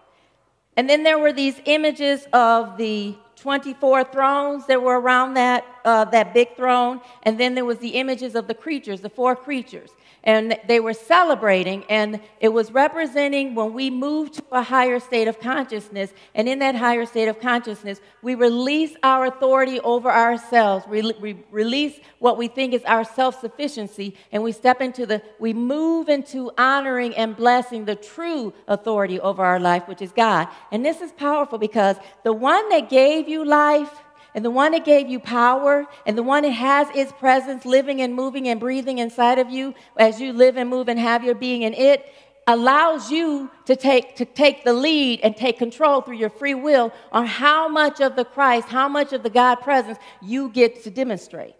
[0.77, 6.05] And then there were these images of the 24 thrones that were around that uh,
[6.05, 9.91] that big throne, and then there was the images of the creatures, the four creatures
[10.27, 15.25] and they were celebrating, and it was representing when we move to a higher state
[15.25, 20.85] of consciousness, and in that higher state of consciousness, we release our authority over ourselves,
[20.85, 25.21] we, we release what we think is our self sufficiency, and we step into the,
[25.39, 30.49] we move into honoring and blessing the true authority over our life, which is God.
[30.73, 33.91] And this is powerful because the one that gave you life,
[34.33, 38.01] and the one that gave you power, and the one that has its presence living
[38.01, 41.35] and moving and breathing inside of you as you live and move and have your
[41.35, 42.05] being in it,
[42.47, 46.93] allows you to take, to take the lead and take control through your free will
[47.11, 50.89] on how much of the Christ, how much of the God presence you get to
[50.89, 51.55] demonstrate.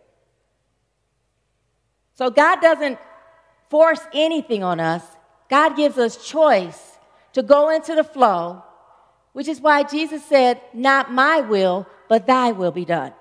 [2.15, 2.97] So God doesn't
[3.70, 5.03] force anything on us,
[5.49, 6.97] God gives us choice
[7.34, 8.63] to go into the flow,
[9.34, 13.14] which is why Jesus said, Not my will, but thy will be done.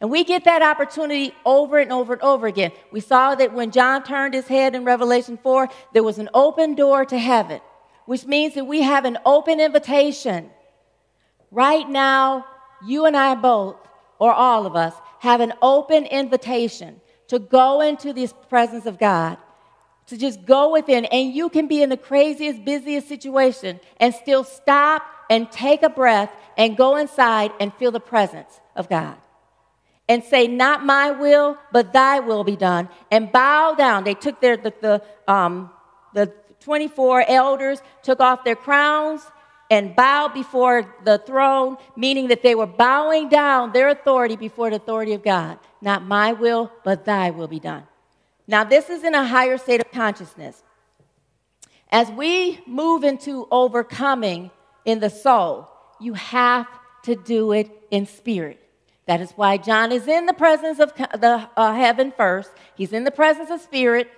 [0.00, 2.72] And we get that opportunity over and over and over again.
[2.92, 6.74] We saw that when John turned his head in Revelation 4, there was an open
[6.74, 7.60] door to heaven,
[8.06, 10.50] which means that we have an open invitation.
[11.50, 12.44] Right now,
[12.84, 13.76] you and I both,
[14.18, 19.38] or all of us, have an open invitation to go into this presence of God,
[20.08, 21.06] to just go within.
[21.06, 25.88] And you can be in the craziest, busiest situation and still stop and take a
[25.88, 29.16] breath and go inside and feel the presence of God.
[30.08, 32.88] And say, Not my will, but thy will be done.
[33.10, 34.04] And bow down.
[34.04, 35.02] They took their, the, the,
[35.32, 35.70] um,
[36.12, 39.22] the 24 elders, took off their crowns
[39.70, 44.76] and bowed before the throne, meaning that they were bowing down their authority before the
[44.76, 45.58] authority of God.
[45.80, 47.84] Not my will, but thy will be done.
[48.46, 50.62] Now, this is in a higher state of consciousness.
[51.90, 54.50] As we move into overcoming
[54.84, 55.68] in the soul,
[56.00, 56.66] you have
[57.04, 58.60] to do it in spirit.
[59.06, 62.50] That is why John is in the presence of the uh, heaven first.
[62.74, 64.10] He's in the presence of spirit,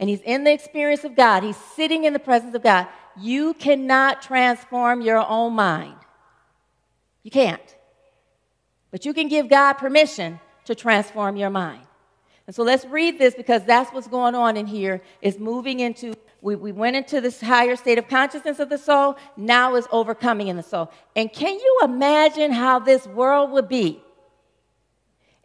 [0.00, 1.42] and he's in the experience of God.
[1.42, 2.86] He's sitting in the presence of God.
[3.20, 5.96] You cannot transform your own mind.
[7.22, 7.76] You can't.
[8.90, 11.82] But you can give God permission to transform your mind.
[12.46, 16.14] And so let's read this because that's what's going on in here is moving into
[16.42, 20.48] we, we went into this higher state of consciousness of the soul, now is overcoming
[20.48, 20.90] in the soul.
[21.14, 24.02] And can you imagine how this world would be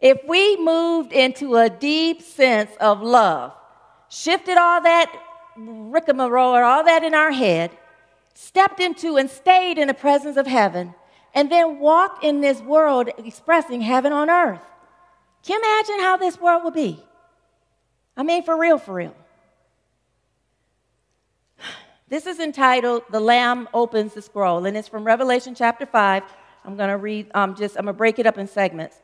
[0.00, 3.52] if we moved into a deep sense of love,
[4.08, 5.12] shifted all that
[5.56, 7.70] rigmarole or all that in our head,
[8.34, 10.94] stepped into and stayed in the presence of heaven,
[11.34, 14.60] and then walked in this world expressing heaven on earth?
[15.44, 17.02] Can you imagine how this world would be?
[18.16, 19.14] I mean, for real, for real.
[22.10, 26.22] This is entitled The Lamb Opens the Scroll, and it's from Revelation chapter 5.
[26.64, 28.96] I'm going to read, um, just, I'm going to break it up in segments.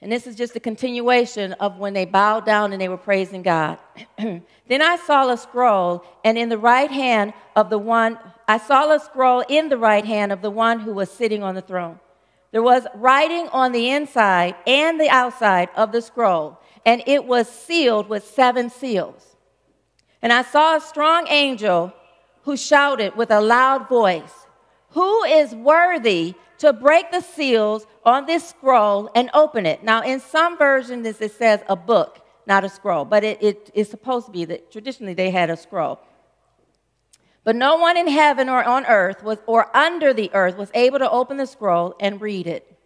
[0.00, 3.42] And this is just a continuation of when they bowed down and they were praising
[3.42, 3.78] God.
[4.18, 8.18] then I saw a scroll, and in the right hand of the one,
[8.48, 11.54] I saw a scroll in the right hand of the one who was sitting on
[11.54, 12.00] the throne.
[12.50, 17.48] There was writing on the inside and the outside of the scroll, and it was
[17.48, 19.35] sealed with seven seals.
[20.26, 21.92] And I saw a strong angel
[22.42, 24.32] who shouted with a loud voice,
[24.90, 29.84] Who is worthy to break the seals on this scroll and open it?
[29.84, 33.88] Now, in some versions, it says a book, not a scroll, but it, it is
[33.88, 36.00] supposed to be that traditionally they had a scroll.
[37.44, 40.98] But no one in heaven or on earth was, or under the earth was able
[40.98, 42.76] to open the scroll and read it.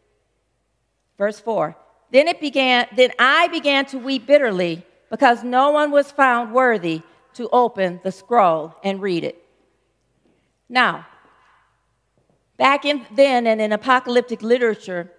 [1.17, 1.75] Verse 4.
[2.11, 7.01] Then it began, then I began to weep bitterly because no one was found worthy
[7.35, 9.45] to open the scroll and read it.
[10.69, 11.07] Now,
[12.57, 15.11] back in then and in apocalyptic literature,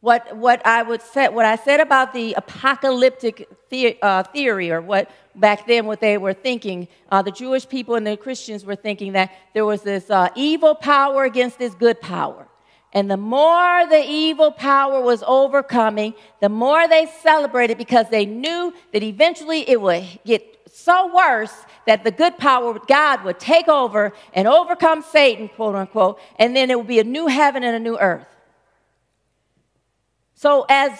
[0.00, 4.82] what, what I would say, what I said about the apocalyptic the, uh, theory, or
[4.82, 8.76] what back then what they were thinking, uh, the Jewish people and the Christians were
[8.76, 12.46] thinking that there was this uh, evil power against this good power.
[12.94, 18.72] And the more the evil power was overcoming, the more they celebrated because they knew
[18.92, 21.52] that eventually it would get so worse
[21.86, 26.54] that the good power of God would take over and overcome Satan, quote unquote, and
[26.54, 28.28] then it would be a new heaven and a new earth.
[30.34, 30.92] So as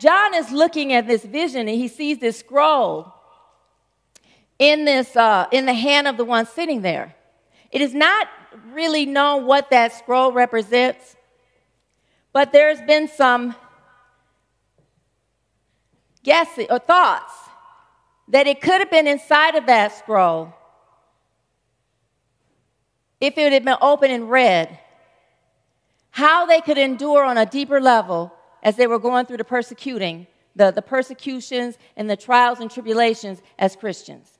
[0.00, 3.12] John is looking at this vision and he sees this scroll
[4.58, 7.14] in this uh, in the hand of the one sitting there,
[7.72, 8.28] it is not
[8.72, 11.16] really known what that scroll represents.
[12.32, 13.54] But there's been some
[16.22, 17.32] guessing or uh, thoughts
[18.28, 20.54] that it could have been inside of that scroll
[23.20, 24.78] if it had been open and read.
[26.10, 30.26] how they could endure on a deeper level as they were going through the persecuting,
[30.56, 34.38] the, the persecutions and the trials and tribulations as Christians.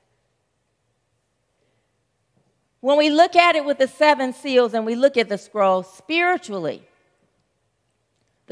[2.81, 5.83] When we look at it with the seven seals and we look at the scroll
[5.83, 6.87] spiritually,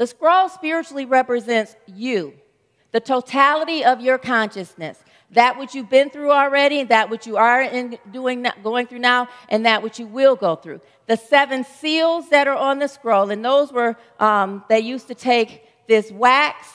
[0.00, 2.32] the scroll spiritually represents you,
[2.90, 7.60] the totality of your consciousness, that which you've been through already, that which you are
[7.60, 10.80] in doing, going through now, and that which you will go through.
[11.06, 15.14] The seven seals that are on the scroll, and those were, um, they used to
[15.14, 16.66] take this wax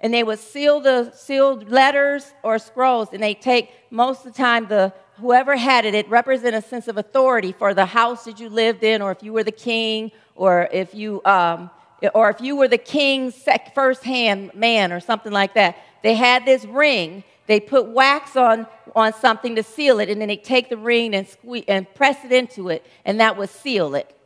[0.00, 4.36] and they would seal the sealed letters or scrolls, and they take most of the
[4.36, 8.40] time the whoever had it, it represented a sense of authority for the house that
[8.40, 11.70] you lived in, or if you were the king, or if you um,
[12.12, 13.34] or if you were the king's
[13.74, 15.76] first-hand man, or something like that.
[16.02, 17.24] They had this ring.
[17.46, 21.14] They put wax on on something to seal it, and then they take the ring
[21.14, 24.16] and squeeze and press it into it, and that would seal it.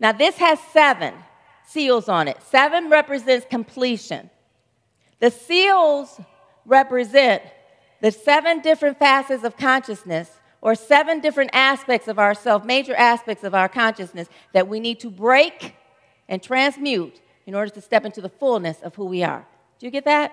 [0.00, 1.14] Now this has seven
[1.66, 2.38] seals on it.
[2.42, 4.30] Seven represents completion.
[5.20, 6.20] The seals
[6.64, 7.42] represent
[8.00, 10.30] the seven different facets of consciousness
[10.60, 15.10] or seven different aspects of ourself, major aspects of our consciousness that we need to
[15.10, 15.74] break
[16.28, 19.46] and transmute in order to step into the fullness of who we are.
[19.78, 20.32] Do you get that?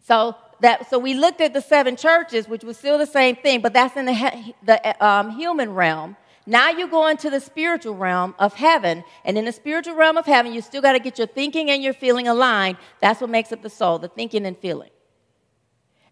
[0.00, 3.60] So that so we looked at the seven churches, which was still the same thing,
[3.60, 6.16] but that's in the, the um, human realm.
[6.46, 10.26] Now you go into the spiritual realm of heaven, and in the spiritual realm of
[10.26, 12.76] heaven, you still got to get your thinking and your feeling aligned.
[13.00, 14.90] That's what makes up the soul, the thinking and feeling.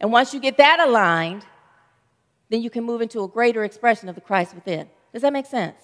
[0.01, 1.45] And once you get that aligned,
[2.49, 4.89] then you can move into a greater expression of the Christ within.
[5.13, 5.77] Does that make sense?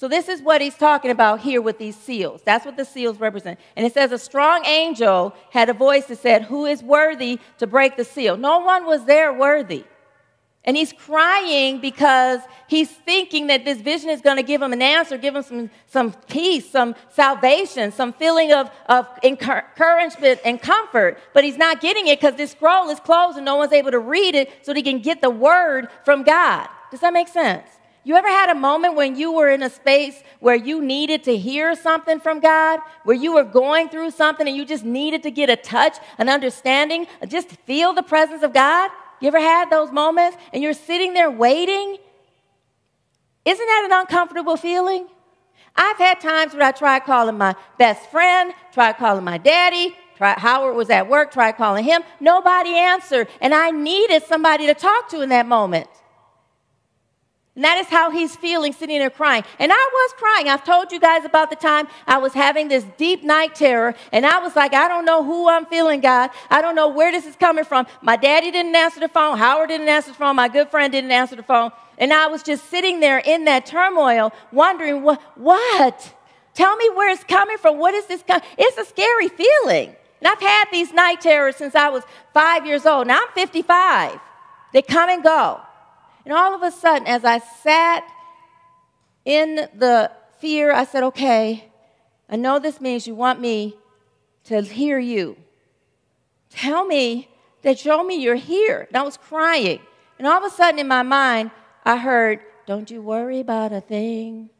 [0.00, 2.40] So, this is what he's talking about here with these seals.
[2.42, 3.60] That's what the seals represent.
[3.76, 7.66] And it says, A strong angel had a voice that said, Who is worthy to
[7.66, 8.38] break the seal?
[8.38, 9.84] No one was there worthy.
[10.64, 14.80] And he's crying because he's thinking that this vision is going to give him an
[14.80, 21.18] answer, give him some, some peace, some salvation, some feeling of, of encouragement and comfort.
[21.34, 23.98] But he's not getting it because this scroll is closed and no one's able to
[23.98, 26.68] read it so that he can get the word from God.
[26.90, 27.68] Does that make sense?
[28.02, 31.36] You ever had a moment when you were in a space where you needed to
[31.36, 35.30] hear something from God, where you were going through something and you just needed to
[35.30, 38.90] get a touch, an understanding, just feel the presence of God?
[39.20, 41.98] You ever had those moments and you're sitting there waiting?
[43.44, 45.06] Isn't that an uncomfortable feeling?
[45.76, 50.38] I've had times where I tried calling my best friend, tried calling my daddy, tried,
[50.38, 52.02] Howard was at work, tried calling him.
[52.18, 55.88] Nobody answered, and I needed somebody to talk to in that moment.
[57.60, 59.44] And that is how he's feeling sitting there crying.
[59.58, 60.48] And I was crying.
[60.48, 63.94] I've told you guys about the time I was having this deep night terror.
[64.12, 66.30] And I was like, I don't know who I'm feeling, God.
[66.48, 67.86] I don't know where this is coming from.
[68.00, 69.36] My daddy didn't answer the phone.
[69.36, 70.36] Howard didn't answer the phone.
[70.36, 71.70] My good friend didn't answer the phone.
[71.98, 75.20] And I was just sitting there in that turmoil, wondering, what?
[75.34, 76.14] what?
[76.54, 77.78] Tell me where it's coming from.
[77.78, 78.22] What is this?
[78.22, 78.40] Com-?
[78.56, 79.94] It's a scary feeling.
[80.22, 83.06] And I've had these night terrors since I was five years old.
[83.06, 84.18] Now I'm 55.
[84.72, 85.60] They come and go.
[86.24, 88.04] And all of a sudden, as I sat
[89.24, 91.70] in the fear, I said, okay,
[92.28, 93.76] I know this means you want me
[94.44, 95.36] to hear you.
[96.50, 97.28] Tell me
[97.62, 98.86] that show me you're here.
[98.88, 99.80] And I was crying.
[100.18, 101.50] And all of a sudden in my mind,
[101.84, 104.50] I heard, Don't you worry about a thing.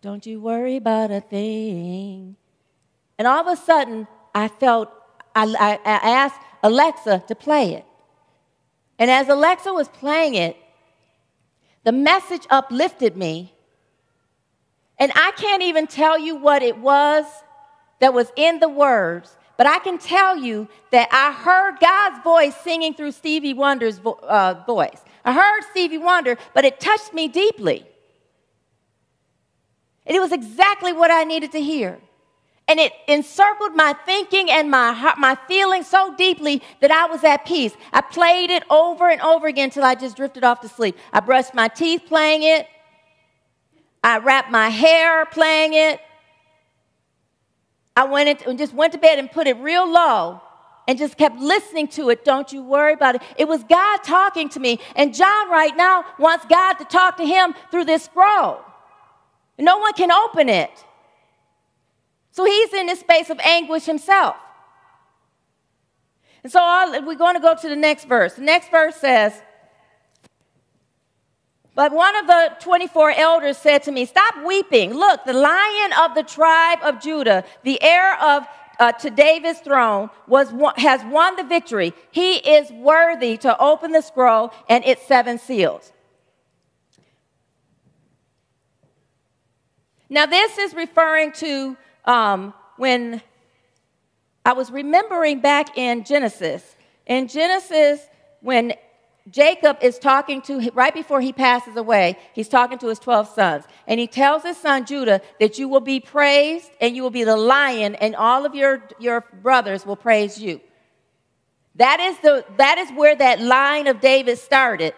[0.00, 2.36] Don't you worry about a thing.
[3.18, 4.90] And all of a sudden, I felt,
[5.34, 7.84] I, I, I asked Alexa to play it.
[8.98, 10.56] And as Alexa was playing it,
[11.84, 13.52] the message uplifted me.
[14.98, 17.24] And I can't even tell you what it was
[18.00, 22.56] that was in the words, but I can tell you that I heard God's voice
[22.62, 25.00] singing through Stevie Wonder's vo- uh, voice.
[25.24, 27.86] I heard Stevie Wonder, but it touched me deeply.
[30.06, 31.98] And it was exactly what I needed to hear.
[32.66, 37.22] And it encircled my thinking and my heart, my feelings so deeply that I was
[37.22, 37.74] at peace.
[37.92, 40.96] I played it over and over again until I just drifted off to sleep.
[41.12, 42.66] I brushed my teeth playing it.
[44.02, 46.00] I wrapped my hair playing it.
[47.96, 50.40] I went and just went to bed and put it real low
[50.86, 52.24] and just kept listening to it.
[52.24, 53.22] Don't you worry about it.
[53.38, 54.80] It was God talking to me.
[54.96, 58.60] And John right now wants God to talk to him through this scroll.
[59.58, 60.83] No one can open it.
[62.34, 64.34] So he's in this space of anguish himself.
[66.42, 68.34] And so I'll, we're going to go to the next verse.
[68.34, 69.32] The next verse says,
[71.76, 74.94] But one of the 24 elders said to me, Stop weeping.
[74.94, 78.48] Look, the lion of the tribe of Judah, the heir of
[78.80, 81.94] uh, to David's throne was has won the victory.
[82.10, 85.92] He is worthy to open the scroll and its seven seals.
[90.10, 93.22] Now, this is referring to um, when
[94.44, 96.76] I was remembering back in Genesis.
[97.06, 98.00] In Genesis,
[98.40, 98.74] when
[99.30, 103.64] Jacob is talking to, right before he passes away, he's talking to his 12 sons.
[103.86, 107.24] And he tells his son Judah that you will be praised and you will be
[107.24, 110.60] the lion, and all of your, your brothers will praise you.
[111.76, 114.94] That is, the, that is where that line of David started,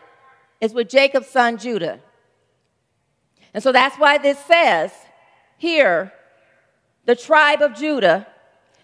[0.60, 2.00] is with Jacob's son Judah.
[3.54, 4.92] And so that's why this says
[5.56, 6.12] here,
[7.06, 8.26] the tribe of Judah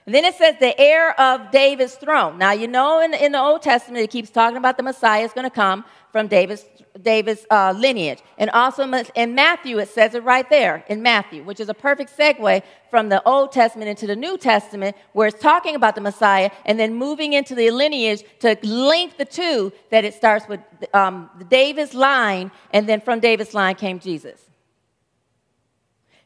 [0.04, 2.36] and then it says the heir of David's throne.
[2.36, 5.32] Now, you know in, in the Old Testament, it keeps talking about the Messiah is
[5.32, 6.64] going to come from David's,
[7.00, 8.18] David's uh, lineage.
[8.36, 8.82] And also
[9.14, 13.10] in Matthew, it says it right there in Matthew, which is a perfect segue from
[13.10, 16.94] the Old Testament into the New Testament, where it's talking about the Messiah and then
[16.94, 20.60] moving into the lineage to link the two, that it starts with
[20.92, 24.40] um, David's line, and then from David's line came Jesus.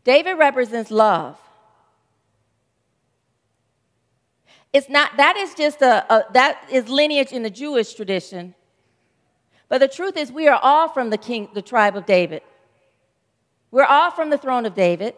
[0.03, 1.39] David represents love.
[4.77, 8.55] It's not, that is just a, a, that is lineage in the Jewish tradition.
[9.71, 12.43] But the truth is, we are all from the king, the tribe of David.
[13.71, 15.15] We're all from the throne of David.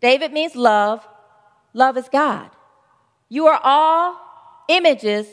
[0.00, 1.06] David means love.
[1.72, 2.50] Love is God.
[3.28, 4.16] You are all
[4.66, 5.28] images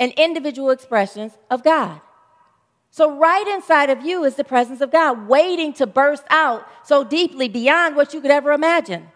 [0.00, 2.00] and individual expressions of God.
[2.90, 7.04] So, right inside of you is the presence of God, waiting to burst out so
[7.04, 9.12] deeply beyond what you could ever imagine.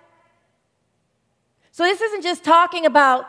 [1.76, 3.26] So this isn't just talking about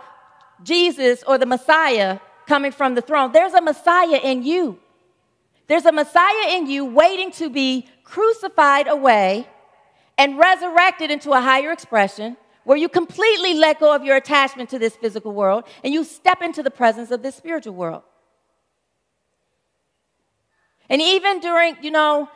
[0.64, 3.34] Jesus or the Messiah coming from the throne.
[3.34, 4.80] There's a Messiah in you.
[5.68, 9.50] There's a Messiah in you waiting to be crucified away
[10.18, 14.80] and resurrected into a higher expression where you completely let go of your attachment to
[14.80, 18.04] this physical world and you step into the presence of this spiritual world.
[20.90, 22.30] And even during, you know,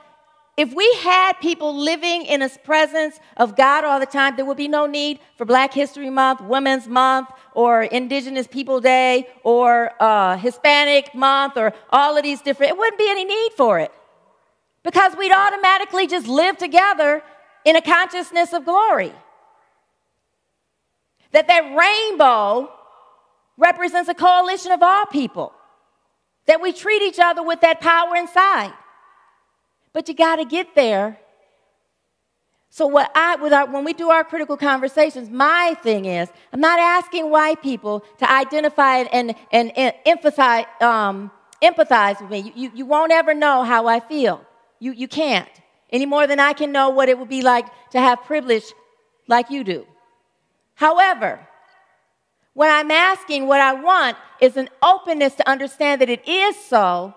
[0.57, 4.57] if we had people living in a presence of God all the time, there would
[4.57, 10.37] be no need for Black History Month, Women's Month, or Indigenous People Day, or uh,
[10.37, 13.91] Hispanic Month, or all of these different, it wouldn't be any need for it.
[14.83, 17.23] Because we'd automatically just live together
[17.63, 19.13] in a consciousness of glory.
[21.31, 22.71] That that rainbow
[23.57, 25.53] represents a coalition of all people.
[26.47, 28.73] That we treat each other with that power inside.
[29.93, 31.19] But you got to get there.
[32.69, 36.79] So what I, our, when we do our critical conversations, my thing is, I'm not
[36.79, 41.31] asking white people to identify and, and, and emphasize, um,
[41.61, 42.39] empathize with me.
[42.39, 44.45] You, you, you won't ever know how I feel.
[44.79, 45.49] You, you can't.
[45.89, 48.63] Any more than I can know what it would be like to have privilege
[49.27, 49.85] like you do.
[50.75, 51.45] However,
[52.53, 57.13] what I'm asking, what I want, is an openness to understand that it is so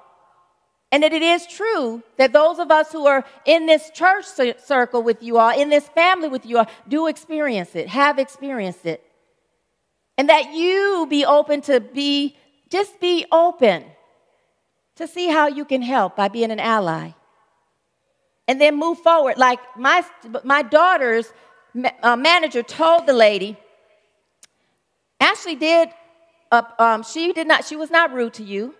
[0.94, 4.26] and that it is true that those of us who are in this church
[4.58, 8.86] circle with you all, in this family with you all, do experience it, have experienced
[8.86, 9.04] it.
[10.16, 12.36] And that you be open to be,
[12.70, 13.82] just be open
[14.94, 17.10] to see how you can help by being an ally.
[18.46, 19.36] And then move forward.
[19.36, 20.04] Like my,
[20.44, 21.32] my daughter's
[22.04, 23.56] uh, manager told the lady,
[25.18, 25.88] Ashley did,
[26.52, 28.76] uh, um, she did not, she was not rude to you.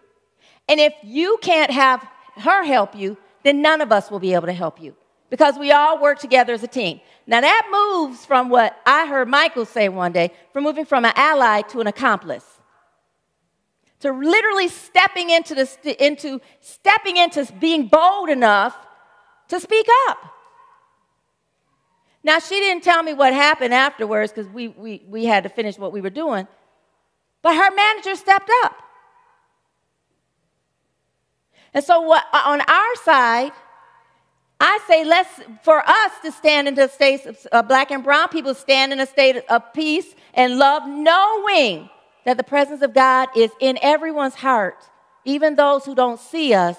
[0.69, 2.07] And if you can't have
[2.37, 4.97] her help you, then none of us will be able to help you
[5.31, 7.01] because we all work together as a team.
[7.27, 11.13] Now, that moves from what I heard Michael say one day from moving from an
[11.17, 12.45] ally to an accomplice.
[14.01, 18.77] To literally stepping into, the, into stepping into being bold enough
[19.49, 20.19] to speak up.
[22.23, 25.79] Now, she didn't tell me what happened afterwards because we, we, we had to finish
[25.79, 26.47] what we were doing,
[27.43, 28.84] but her manager stepped up.
[31.75, 33.53] And so, what, on our side,
[34.61, 38.29] I say let's for us to stand in the state of uh, black and brown
[38.29, 41.91] people stand in a state of peace and love, knowing
[42.25, 44.79] that the presence of God is in everyone's heart,
[45.25, 46.79] even those who don't see us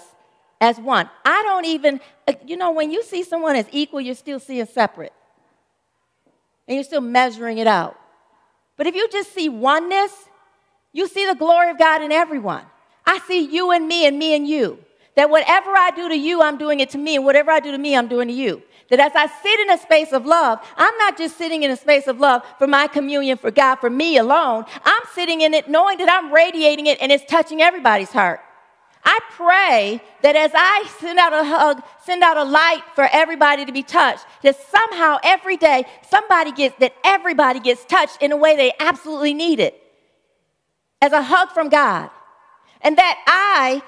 [0.61, 1.09] as one.
[1.25, 1.99] I don't even,
[2.45, 5.13] you know, when you see someone as equal, you're still seeing separate,
[6.67, 7.99] and you're still measuring it out.
[8.77, 10.11] But if you just see oneness,
[10.93, 12.65] you see the glory of God in everyone.
[13.05, 14.79] I see you and me and me and you.
[15.15, 17.71] That whatever I do to you, I'm doing it to me, and whatever I do
[17.71, 18.61] to me, I'm doing to you.
[18.89, 21.77] That as I sit in a space of love, I'm not just sitting in a
[21.77, 24.65] space of love for my communion for God, for me alone.
[24.83, 28.41] I'm sitting in it knowing that I'm radiating it and it's touching everybody's heart.
[29.03, 33.65] I pray that as I send out a hug, send out a light for everybody
[33.65, 38.37] to be touched, that somehow every day somebody gets, that everybody gets touched in a
[38.37, 39.79] way they absolutely need it.
[41.01, 42.09] As a hug from God.
[42.81, 43.81] And that I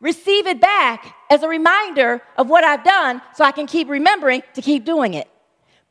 [0.00, 4.42] receive it back as a reminder of what I've done so I can keep remembering
[4.54, 5.28] to keep doing it.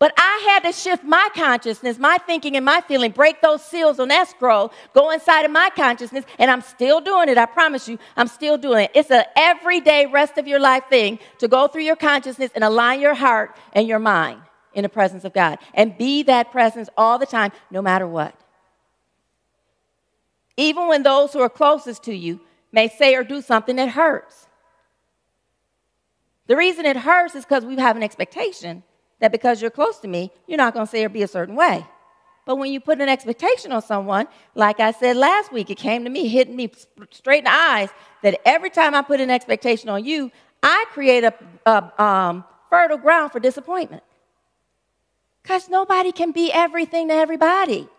[0.01, 3.99] But I had to shift my consciousness, my thinking, and my feeling, break those seals
[3.99, 7.38] on that scroll, go inside of my consciousness, and I'm still doing it.
[7.38, 8.91] I promise you, I'm still doing it.
[8.95, 12.99] It's an everyday, rest of your life thing to go through your consciousness and align
[12.99, 14.41] your heart and your mind
[14.74, 18.34] in the presence of God and be that presence all the time, no matter what.
[20.62, 22.39] Even when those who are closest to you
[22.72, 24.45] may say or do something that hurts.
[26.45, 28.84] The reason it hurts is because we have an expectation
[29.22, 31.55] that because you're close to me, you're not going to say or be a certain
[31.55, 31.84] way.
[32.45, 36.03] But when you put an expectation on someone, like I said last week, it came
[36.03, 36.72] to me, hitting me
[37.09, 37.89] straight in the eyes,
[38.22, 40.32] that every time I put an expectation on you,
[40.62, 41.34] I create a,
[41.66, 44.03] a um, fertile ground for disappointment.
[45.41, 47.89] Because nobody can be everything to everybody.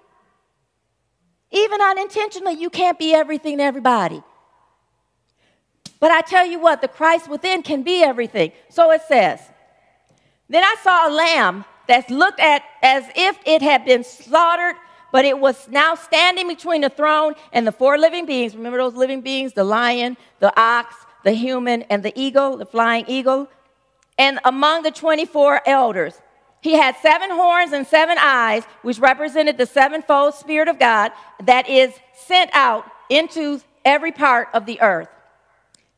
[1.53, 4.22] Even unintentionally, you can't be everything to everybody.
[6.00, 8.53] But I tell you what, the Christ within can be everything.
[8.70, 9.40] So it says,
[10.48, 14.76] then I saw a lamb that's looked at as if it had been slaughtered,
[15.12, 18.57] but it was now standing between the throne and the four living beings.
[18.57, 19.53] Remember those living beings?
[19.53, 23.48] The lion, the ox, the human, and the eagle, the flying eagle.
[24.18, 26.14] And among the 24 elders,
[26.62, 31.10] he had seven horns and seven eyes, which represented the sevenfold Spirit of God
[31.42, 35.08] that is sent out into every part of the earth.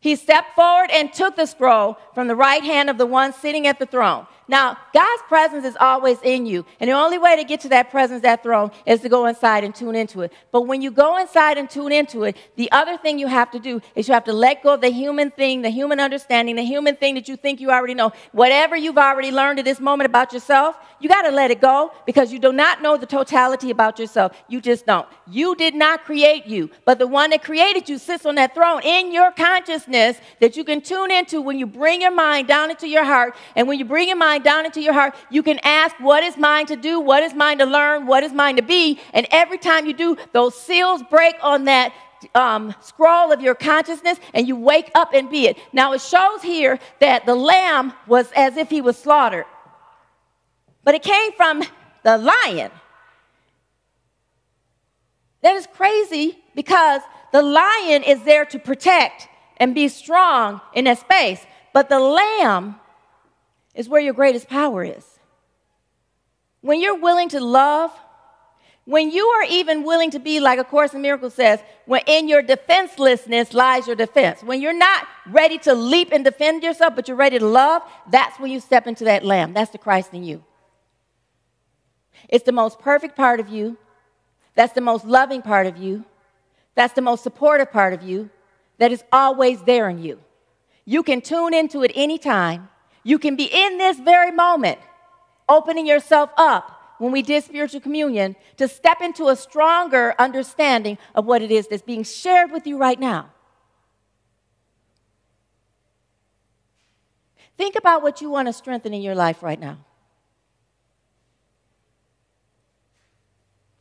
[0.01, 3.67] He stepped forward and took the scroll from the right hand of the one sitting
[3.67, 4.27] at the throne.
[4.47, 6.67] Now, God's presence is always in you.
[6.79, 9.65] And the only way to get to that presence, that throne, is to go inside
[9.65, 10.33] and tune into it.
[10.53, 13.59] But when you go inside and tune into it, the other thing you have to
[13.59, 16.65] do is you have to let go of the human thing, the human understanding, the
[16.65, 18.13] human thing that you think you already know.
[18.33, 21.93] Whatever you've already learned at this moment about yourself, you got to let it go
[22.07, 24.37] because you do not know the totality about yourself.
[24.49, 25.09] You just don't.
[25.27, 28.83] You did not create you, but the one that created you sits on that throne
[28.83, 32.89] in your consciousness that you can tune into when you bring your mind down into
[32.89, 33.35] your heart.
[33.57, 36.37] And when you bring your mind down into your heart, you can ask, What is
[36.37, 37.01] mine to do?
[37.01, 38.07] What is mine to learn?
[38.07, 38.99] What is mine to be?
[39.13, 41.93] And every time you do, those seals break on that
[42.35, 45.59] um, scroll of your consciousness and you wake up and be it.
[45.73, 49.47] Now it shows here that the lamb was as if he was slaughtered,
[50.83, 51.63] but it came from
[52.03, 52.71] the lion.
[55.43, 59.29] That is crazy because the lion is there to protect
[59.59, 62.77] and be strong in that space, but the lamb
[63.75, 65.05] is where your greatest power is.
[66.61, 67.91] When you're willing to love,
[68.87, 72.29] when you are even willing to be, like A Course in Miracles says, when in
[72.29, 74.43] your defenselessness lies your defense.
[74.43, 78.39] When you're not ready to leap and defend yourself, but you're ready to love, that's
[78.39, 79.55] when you step into that lamb.
[79.55, 80.45] That's the Christ in you.
[82.29, 83.77] It's the most perfect part of you.
[84.55, 86.05] That's the most loving part of you.
[86.75, 88.31] That's the most supportive part of you
[88.79, 90.21] that is always there in you.
[90.85, 92.69] You can tune into it anytime
[93.05, 94.79] you can be in this very moment,
[95.49, 101.27] opening yourself up when we did spiritual communion to step into a stronger understanding of
[101.27, 103.31] what it is that's being shared with you right now.
[107.57, 109.79] Think about what you want to strengthen in your life right now.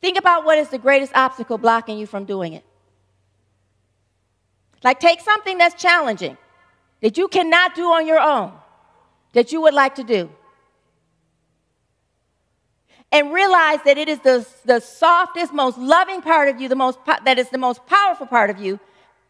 [0.00, 2.64] Think about what is the greatest obstacle blocking you from doing it.
[4.82, 6.36] Like, take something that's challenging
[7.00, 8.52] that you cannot do on your own
[9.34, 10.30] that you would like to do.
[13.12, 16.98] And realize that it is the, the softest, most loving part of you, the most
[17.24, 18.80] that is the most powerful part of you,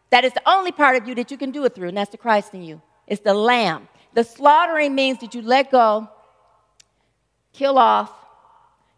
[0.09, 2.11] that is the only part of you that you can do it through, and that's
[2.11, 2.81] the Christ in you.
[3.05, 3.87] It's the lamb.
[4.13, 6.09] The slaughtering means that you let go,
[7.53, 8.11] kill off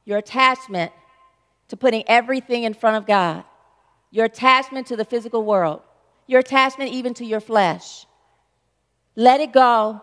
[0.05, 0.91] your attachment
[1.67, 3.43] to putting everything in front of God,
[4.11, 5.81] your attachment to the physical world,
[6.27, 8.05] your attachment even to your flesh.
[9.15, 10.01] Let it go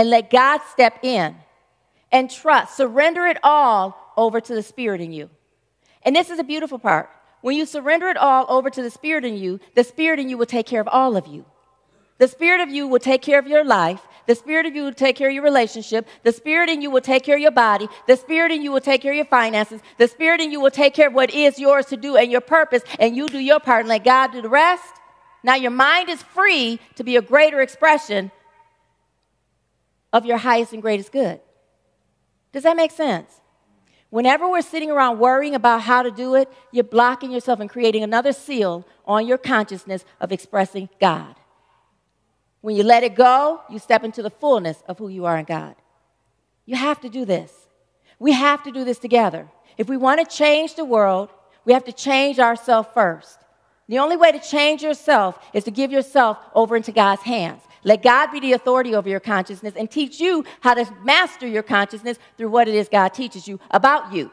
[0.00, 1.36] and let God step in
[2.10, 2.74] and trust.
[2.74, 5.28] Surrender it all over to the Spirit in you.
[6.02, 7.10] And this is a beautiful part.
[7.42, 10.38] When you surrender it all over to the Spirit in you, the Spirit in you
[10.38, 11.44] will take care of all of you.
[12.16, 14.00] The Spirit of you will take care of your life.
[14.26, 16.08] The Spirit of you will take care of your relationship.
[16.22, 17.86] The Spirit in you will take care of your body.
[18.06, 19.82] The Spirit in you will take care of your finances.
[19.98, 22.40] The Spirit in you will take care of what is yours to do and your
[22.40, 24.94] purpose, and you do your part and let God do the rest.
[25.42, 28.30] Now your mind is free to be a greater expression
[30.12, 31.40] of your highest and greatest good.
[32.52, 33.40] Does that make sense?
[34.10, 38.02] Whenever we're sitting around worrying about how to do it, you're blocking yourself and creating
[38.02, 41.36] another seal on your consciousness of expressing God.
[42.60, 45.44] When you let it go, you step into the fullness of who you are in
[45.44, 45.76] God.
[46.66, 47.52] You have to do this.
[48.18, 49.48] We have to do this together.
[49.78, 51.30] If we want to change the world,
[51.64, 53.38] we have to change ourselves first.
[53.88, 57.62] The only way to change yourself is to give yourself over into God's hands.
[57.82, 61.62] Let God be the authority over your consciousness and teach you how to master your
[61.62, 64.30] consciousness through what it is God teaches you about you.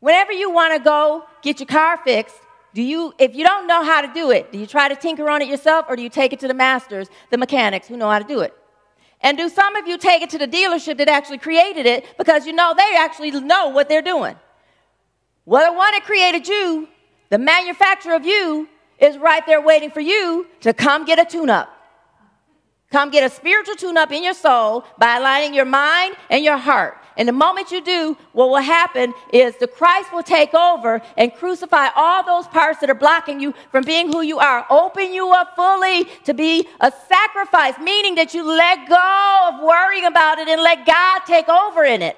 [0.00, 2.36] Whenever you want to go get your car fixed,
[2.74, 5.28] do you, if you don't know how to do it, do you try to tinker
[5.28, 8.08] on it yourself or do you take it to the masters, the mechanics who know
[8.08, 8.54] how to do it?
[9.20, 12.46] And do some of you take it to the dealership that actually created it because
[12.46, 14.34] you know they actually know what they're doing?
[15.44, 16.88] Well, the one that created you,
[17.28, 18.68] the manufacturer of you,
[18.98, 21.71] is right there waiting for you to come get a tune up.
[22.92, 26.58] Come get a spiritual tune up in your soul by aligning your mind and your
[26.58, 26.98] heart.
[27.16, 31.34] And the moment you do, what will happen is the Christ will take over and
[31.34, 34.66] crucify all those parts that are blocking you from being who you are.
[34.70, 40.04] Open you up fully to be a sacrifice, meaning that you let go of worrying
[40.04, 42.16] about it and let God take over in it.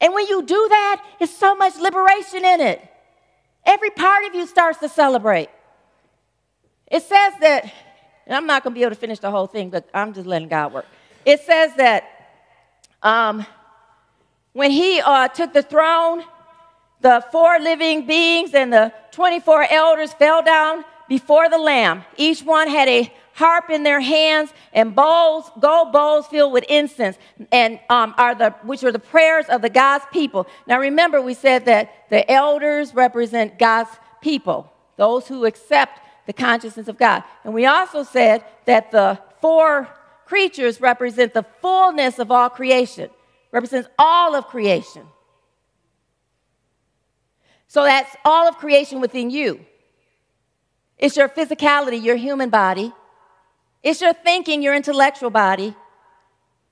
[0.00, 2.88] And when you do that, it's so much liberation in it.
[3.64, 5.48] Every part of you starts to celebrate.
[6.86, 7.72] It says that,
[8.26, 10.26] and I'm not going to be able to finish the whole thing, but I'm just
[10.26, 10.86] letting God work.
[11.24, 12.04] It says that
[13.02, 13.46] um,
[14.52, 16.24] when he uh, took the throne,
[17.00, 22.04] the four living beings and the 24 elders fell down before the Lamb.
[22.16, 27.18] Each one had a harp in their hands and bowls, gold bowls filled with incense,
[27.52, 30.46] and um, are the which are the prayers of the God's people.
[30.66, 33.90] Now remember, we said that the elders represent God's
[34.22, 37.22] people, those who accept the consciousness of God.
[37.44, 39.88] And we also said that the four
[40.26, 43.10] creatures represent the fullness of all creation
[43.56, 45.06] represents all of creation.
[47.68, 49.64] So that's all of creation within you.
[50.98, 52.92] It's your physicality, your human body.
[53.82, 55.74] It's your thinking, your intellectual body,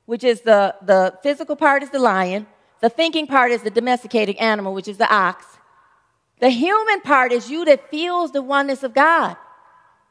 [0.07, 2.46] which is the, the physical part is the lion.
[2.80, 5.46] The thinking part is the domesticated animal, which is the ox.
[6.40, 9.36] The human part is you that feels the oneness of God,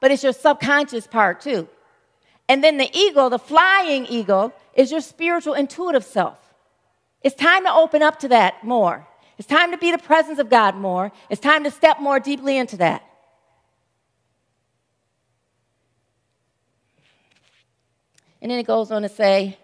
[0.03, 1.65] but it's your subconscious part too.
[2.49, 6.37] And then the ego, the flying ego, is your spiritual intuitive self.
[7.21, 9.07] It's time to open up to that more.
[9.37, 11.13] It's time to be the presence of God more.
[11.29, 13.01] It's time to step more deeply into that.
[18.41, 19.57] And then it goes on to say,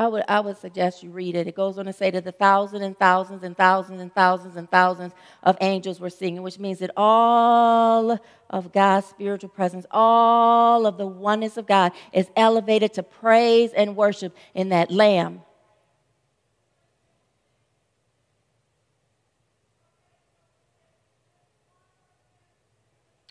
[0.00, 1.46] I would, I would suggest you read it.
[1.46, 4.70] It goes on to say that the thousands and thousands and thousands and thousands and
[4.70, 10.96] thousands of angels were singing, which means that all of God's spiritual presence, all of
[10.96, 15.42] the oneness of God is elevated to praise and worship in that Lamb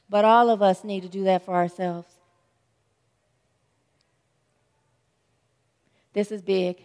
[0.07, 2.18] But all of us need to do that for ourselves.
[6.19, 6.83] This is big.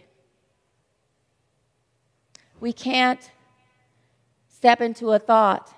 [2.61, 3.19] We can't
[4.47, 5.73] step into a thought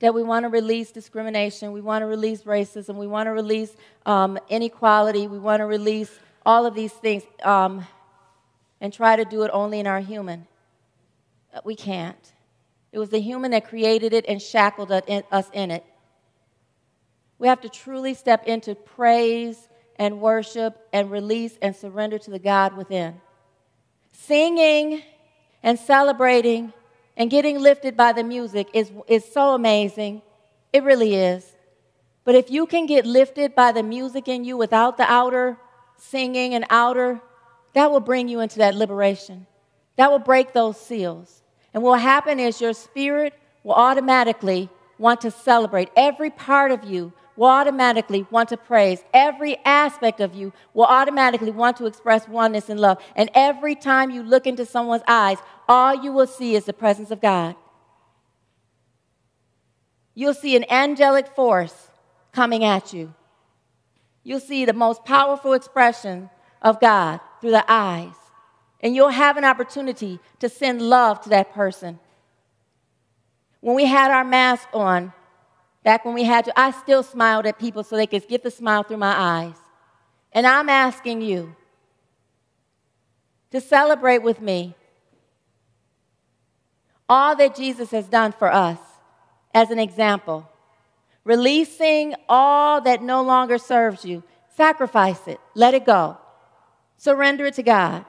[0.00, 3.76] that we want to release discrimination, we want to release racism, we want to release
[4.06, 7.86] um, inequality, we want to release all of these things um,
[8.80, 10.48] and try to do it only in our human.
[11.64, 12.32] We can't.
[12.90, 15.84] It was the human that created it and shackled us in it.
[17.38, 19.68] We have to truly step into praise
[19.98, 23.20] and worship and release and surrender to the God within.
[24.12, 25.02] Singing
[25.62, 26.72] and celebrating
[27.16, 30.22] and getting lifted by the music is, is so amazing.
[30.72, 31.54] It really is.
[32.24, 35.56] But if you can get lifted by the music in you without the outer
[35.96, 37.20] singing and outer,
[37.72, 39.46] that will bring you into that liberation.
[39.96, 41.42] That will break those seals.
[41.72, 44.68] And what will happen is your spirit will automatically
[44.98, 45.90] want to celebrate.
[45.96, 49.02] Every part of you will automatically want to praise.
[49.12, 52.98] Every aspect of you will automatically want to express oneness and love.
[53.14, 57.10] And every time you look into someone's eyes, all you will see is the presence
[57.10, 57.54] of God.
[60.14, 61.88] You'll see an angelic force
[62.32, 63.12] coming at you.
[64.24, 66.30] You'll see the most powerful expression
[66.62, 68.14] of God through the eyes.
[68.80, 71.98] And you'll have an opportunity to send love to that person.
[73.60, 75.12] When we had our mask on,
[75.86, 78.50] Back when we had to, I still smiled at people so they could get the
[78.50, 79.54] smile through my eyes.
[80.32, 81.54] And I'm asking you
[83.52, 84.74] to celebrate with me
[87.08, 88.80] all that Jesus has done for us
[89.54, 90.50] as an example.
[91.22, 94.24] Releasing all that no longer serves you.
[94.56, 95.38] Sacrifice it.
[95.54, 96.18] Let it go.
[96.96, 98.04] Surrender it to God.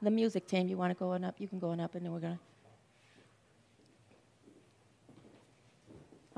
[0.00, 1.34] The music team, you want to go on up?
[1.38, 2.49] You can go on up, and then we're going to.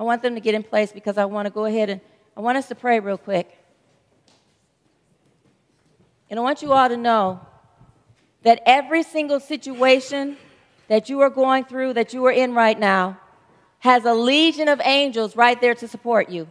[0.03, 2.01] I want them to get in place because I want to go ahead and
[2.37, 3.57] I want us to pray real quick.
[6.29, 7.41] And I want you all to know
[8.43, 10.39] that every single situation
[10.89, 13.21] that you are going through, that you are in right now,
[13.79, 16.49] has a legion of angels right there to support you.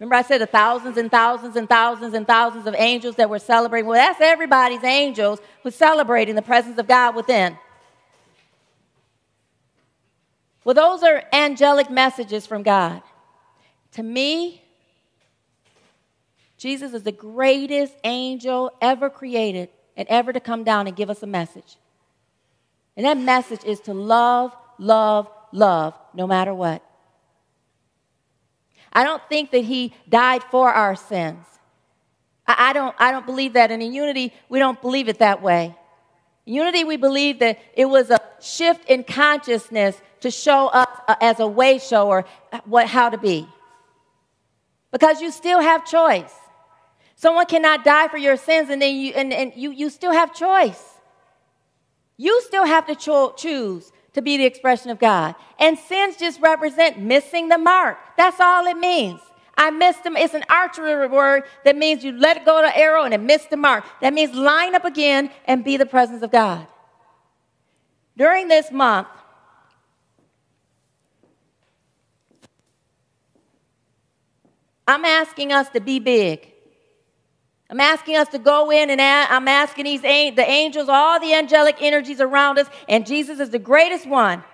[0.00, 3.38] Remember, I said the thousands and thousands and thousands and thousands of angels that were
[3.38, 3.86] celebrating.
[3.86, 7.56] Well, that's everybody's angels who's celebrating the presence of God within.
[10.66, 13.00] Well, those are angelic messages from God.
[13.92, 14.64] To me,
[16.58, 21.22] Jesus is the greatest angel ever created and ever to come down and give us
[21.22, 21.76] a message.
[22.96, 26.82] And that message is to love, love, love, no matter what.
[28.92, 31.46] I don't think that he died for our sins.
[32.44, 33.70] I, I, don't, I don't believe that.
[33.70, 35.76] And in unity, we don't believe it that way.
[36.44, 41.14] In unity, we believe that it was a shift in consciousness to show us uh,
[41.20, 42.24] as a way shower
[42.64, 43.48] what, how to be.
[44.90, 46.32] Because you still have choice.
[47.14, 50.34] Someone cannot die for your sins and then you, and, and you, you still have
[50.34, 50.82] choice.
[52.16, 55.36] You still have to cho- choose to be the expression of God.
[55.60, 57.96] And sins just represent missing the mark.
[58.16, 59.20] That's all it means.
[59.56, 60.16] I missed them.
[60.16, 63.50] It's an archery word that means you let go of the arrow and it missed
[63.50, 63.84] the mark.
[64.00, 66.66] That means line up again and be the presence of God.
[68.16, 69.08] During this month,
[74.86, 76.52] I'm asking us to be big.
[77.68, 81.76] I'm asking us to go in and I'm asking these the angels, all the angelic
[81.80, 84.44] energies around us, and Jesus is the greatest one.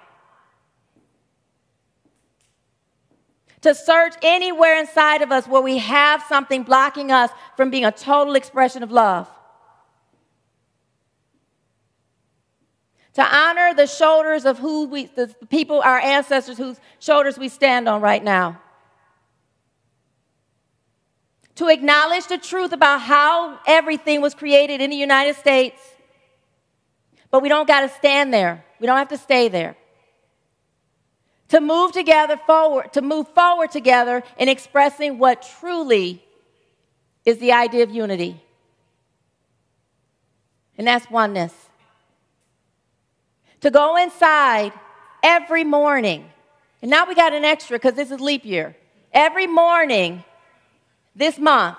[3.60, 7.92] To search anywhere inside of us where we have something blocking us from being a
[7.92, 9.28] total expression of love.
[13.14, 17.86] To honor the shoulders of who we, the people, our ancestors, whose shoulders we stand
[17.88, 18.58] on right now
[21.56, 25.80] to acknowledge the truth about how everything was created in the United States.
[27.30, 28.64] But we don't got to stand there.
[28.80, 29.76] We don't have to stay there.
[31.48, 36.24] To move together forward, to move forward together in expressing what truly
[37.24, 38.42] is the idea of unity.
[40.78, 41.52] And that's oneness.
[43.60, 44.72] To go inside
[45.22, 46.30] every morning.
[46.80, 48.74] And now we got an extra because this is leap year.
[49.12, 50.24] Every morning
[51.14, 51.78] this month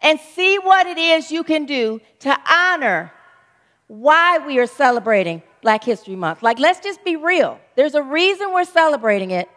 [0.00, 3.12] and see what it is you can do to honor
[3.86, 6.42] why we are celebrating Black History Month.
[6.42, 7.58] Like, let's just be real.
[7.74, 9.48] There's a reason we're celebrating it.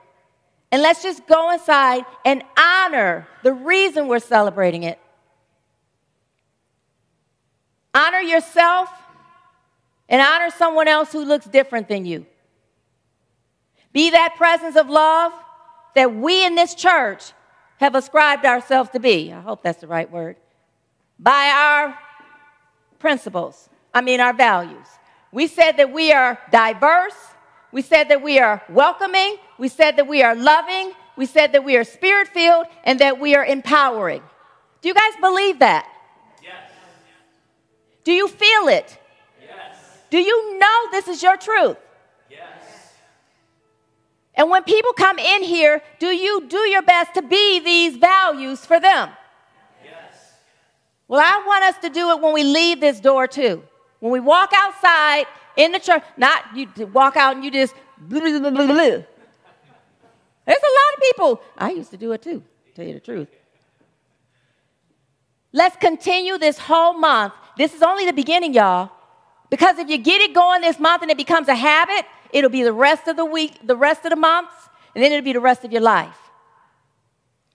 [0.71, 4.99] And let's just go inside and honor the reason we're celebrating it.
[7.93, 8.89] Honor yourself
[10.09, 12.25] and honor someone else who looks different than you.
[13.93, 15.31] Be that presence of love
[15.95, 17.31] that we in this church
[17.77, 19.31] have ascribed ourselves to be.
[19.31, 20.35] I hope that's the right word.
[21.19, 21.97] By our
[22.99, 24.87] principles, I mean, our values.
[25.31, 27.15] We said that we are diverse.
[27.71, 29.37] We said that we are welcoming.
[29.57, 30.93] We said that we are loving.
[31.15, 34.23] We said that we are spirit filled and that we are empowering.
[34.81, 35.87] Do you guys believe that?
[36.43, 36.71] Yes.
[38.03, 38.97] Do you feel it?
[39.41, 39.75] Yes.
[40.09, 41.77] Do you know this is your truth?
[44.37, 48.63] And when people come in here, do you do your best to be these values
[48.63, 49.09] for them?
[49.83, 50.33] Yes.
[51.07, 53.63] Well, I want us to do it when we leave this door too.
[53.99, 55.25] When we walk outside
[55.55, 58.75] in the church, not you walk out and you just blah, blah, blah, blah.
[60.45, 61.41] There's a lot of people.
[61.57, 62.43] I used to do it too,
[62.75, 63.27] tell you the truth.
[65.51, 67.33] Let's continue this whole month.
[67.57, 68.91] This is only the beginning, y'all.
[69.49, 72.63] Because if you get it going this month and it becomes a habit, It'll be
[72.63, 74.53] the rest of the week, the rest of the months,
[74.93, 76.17] and then it'll be the rest of your life.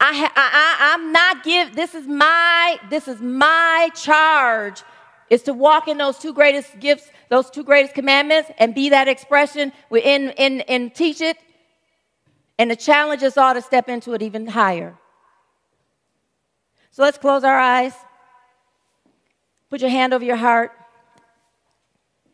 [0.01, 1.77] I, I, I, I'm not give.
[1.77, 2.79] This is my.
[2.91, 4.83] This is my charge.
[5.31, 9.09] Is to walk in those two greatest gifts, those two greatest commandments, and be that
[9.09, 11.39] expression within, in, and teach it.
[12.59, 14.99] And the challenge is all to step into it even higher.
[16.91, 17.95] So let's close our eyes.
[19.71, 20.73] Put your hand over your heart.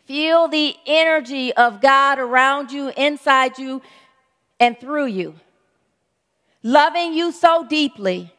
[0.08, 3.82] Feel the energy of God around you, inside you,
[4.58, 5.34] and through you.
[6.62, 8.32] Loving you so deeply,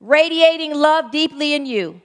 [0.00, 2.00] radiating love deeply in you.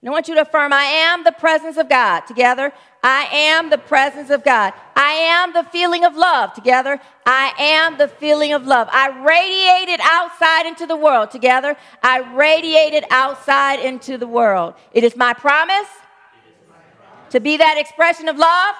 [0.00, 2.20] And I want you to affirm, I am the presence of God.
[2.20, 4.72] Together, I am the presence of God.
[4.96, 6.54] I am the feeling of love.
[6.54, 8.88] Together, I am the feeling of love.
[8.90, 11.30] I radiated outside into the world.
[11.30, 14.72] Together, I radiated outside into the world.
[14.92, 15.86] It is my promise
[17.30, 18.74] to be that expression of love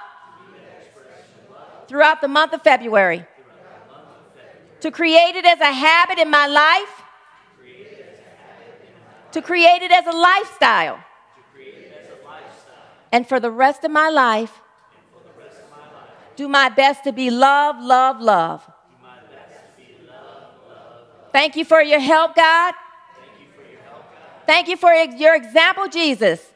[1.89, 3.27] throughout the month of February.
[4.81, 7.03] To create it as a habit in my life.
[9.33, 10.99] To create it as a lifestyle.
[13.13, 14.53] And for the rest of my life,
[16.37, 18.63] do my best to be love, love, love.
[21.33, 22.75] Thank you for your help, God.
[24.47, 26.50] Thank you for your example, Jesus.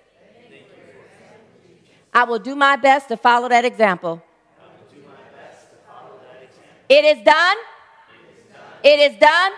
[2.14, 4.22] I will do my best to follow that example.
[6.88, 7.56] It is done.
[8.84, 9.52] It is done.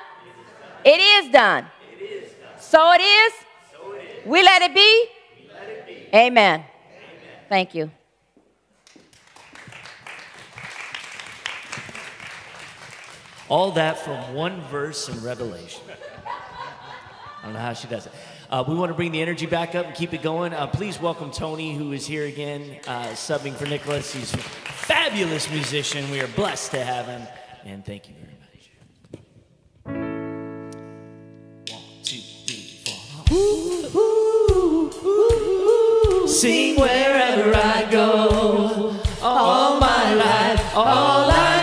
[0.84, 1.66] It is done.
[2.58, 3.32] So it is.
[4.24, 5.08] We let it be.
[6.14, 6.64] Amen.
[7.48, 7.90] Thank you.
[13.48, 15.82] All that from one verse in Revelation.
[15.86, 18.12] I don't know how she does it.
[18.48, 20.52] Uh, we want to bring the energy back up and keep it going.
[20.52, 24.12] Uh, please welcome Tony, who is here again, uh, subbing for Nicholas.
[24.12, 26.08] He's a fabulous musician.
[26.12, 27.22] We are blessed to have him,
[27.64, 28.70] and thank you very much.
[31.72, 32.94] One, two, three, four.
[36.28, 41.55] Sing wherever I go, all my life, all I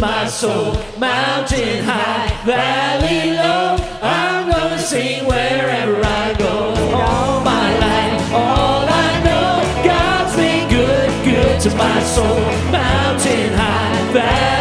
[0.00, 0.74] my soul.
[0.98, 3.76] Mountain high, valley low.
[4.02, 6.74] I'm gonna sing wherever I go.
[6.94, 9.84] All my life, all I know.
[9.84, 12.40] God's been good, good to my soul.
[12.70, 14.55] Mountain high, valley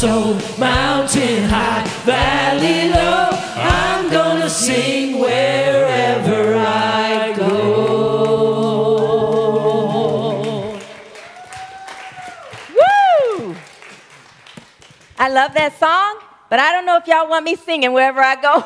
[0.00, 0.34] soul.
[0.56, 7.50] Mountain high, valley low, I'm gonna sing wherever I go.
[12.74, 13.54] Woo!
[15.18, 18.36] I love that song, but I don't know if y'all want me singing wherever I
[18.40, 18.64] go.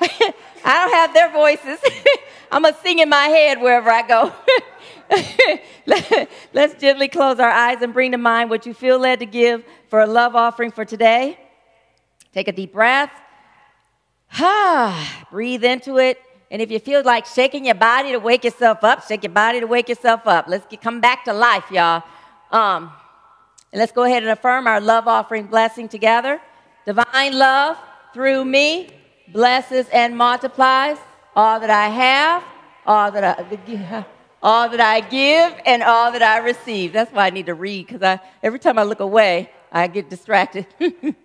[0.64, 1.78] I don't have their voices.
[2.50, 4.32] I'm to sing in my head wherever I go.
[6.52, 9.64] Let's gently close our eyes and bring to mind what you feel led to give
[9.92, 11.38] for a love offering for today.
[12.32, 13.12] Take a deep breath.
[15.30, 16.18] Breathe into it.
[16.50, 19.60] And if you feel like shaking your body to wake yourself up, shake your body
[19.60, 20.46] to wake yourself up.
[20.48, 22.04] Let's get, come back to life, y'all.
[22.50, 22.90] Um,
[23.70, 26.40] and let's go ahead and affirm our love offering blessing together.
[26.86, 27.76] Divine love
[28.14, 28.88] through me
[29.28, 30.96] blesses and multiplies
[31.36, 32.42] all that I have,
[32.86, 34.06] all that I,
[34.42, 36.94] all that I give, and all that I receive.
[36.94, 40.10] That's why I need to read because I, every time I look away, I get
[40.10, 40.66] distracted.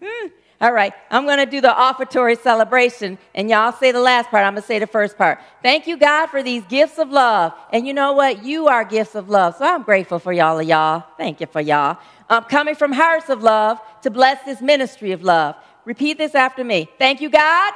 [0.59, 4.43] All right, I'm going to do the offertory celebration, and y'all say the last part.
[4.43, 5.39] I'm going to say the first part.
[5.61, 7.53] Thank you, God, for these gifts of love.
[7.71, 8.43] And you know what?
[8.43, 9.55] You are gifts of love.
[9.57, 11.03] So I'm grateful for y'all of y'all.
[11.15, 11.99] Thank you for y'all.
[12.27, 15.55] I'm coming from hearts of love to bless this ministry of love.
[15.85, 16.89] Repeat this after me.
[16.97, 17.73] Thank you, God,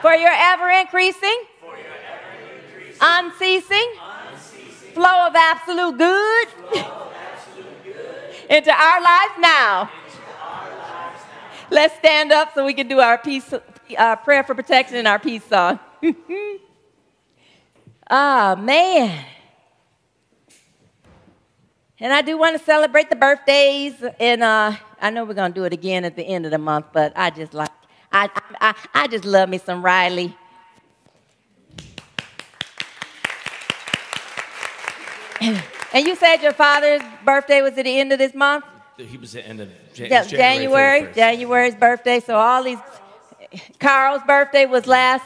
[0.00, 1.42] for your ever increasing,
[3.02, 3.92] unceasing,
[4.94, 6.48] flow of absolute good
[8.48, 9.90] into our lives now.
[11.70, 13.52] Let's stand up so we can do our peace,
[13.98, 15.78] uh, prayer for protection and our peace song.
[18.08, 19.24] Ah, oh, man.
[21.98, 25.64] And I do want to celebrate the birthdays, and uh, I know we're gonna do
[25.64, 26.86] it again at the end of the month.
[26.92, 27.72] But I just like,
[28.12, 30.36] I, I, I just love me some Riley.
[35.96, 38.66] and you said your father's birthday was at the end of this month.
[38.98, 41.00] He was at the end of Jan- yeah, January.
[41.00, 42.20] January January's birthday.
[42.20, 42.78] So all these.
[43.78, 45.24] Carl's birthday was last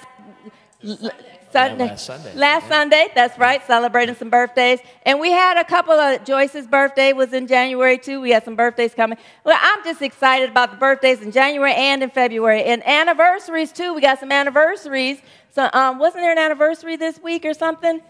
[1.53, 1.89] Sunday.
[1.89, 2.35] last Sunday.
[2.35, 2.69] Last Yeah.
[2.69, 4.79] Sunday, that's right, celebrating some birthdays.
[5.05, 8.21] And we had a couple of, Joyce's birthday was in January too.
[8.21, 9.19] We had some birthdays coming.
[9.43, 12.63] Well, I'm just excited about the birthdays in January and in February.
[12.63, 13.93] And anniversaries too.
[13.93, 15.19] We got some anniversaries.
[15.53, 18.01] So, um, wasn't there an anniversary this week or something?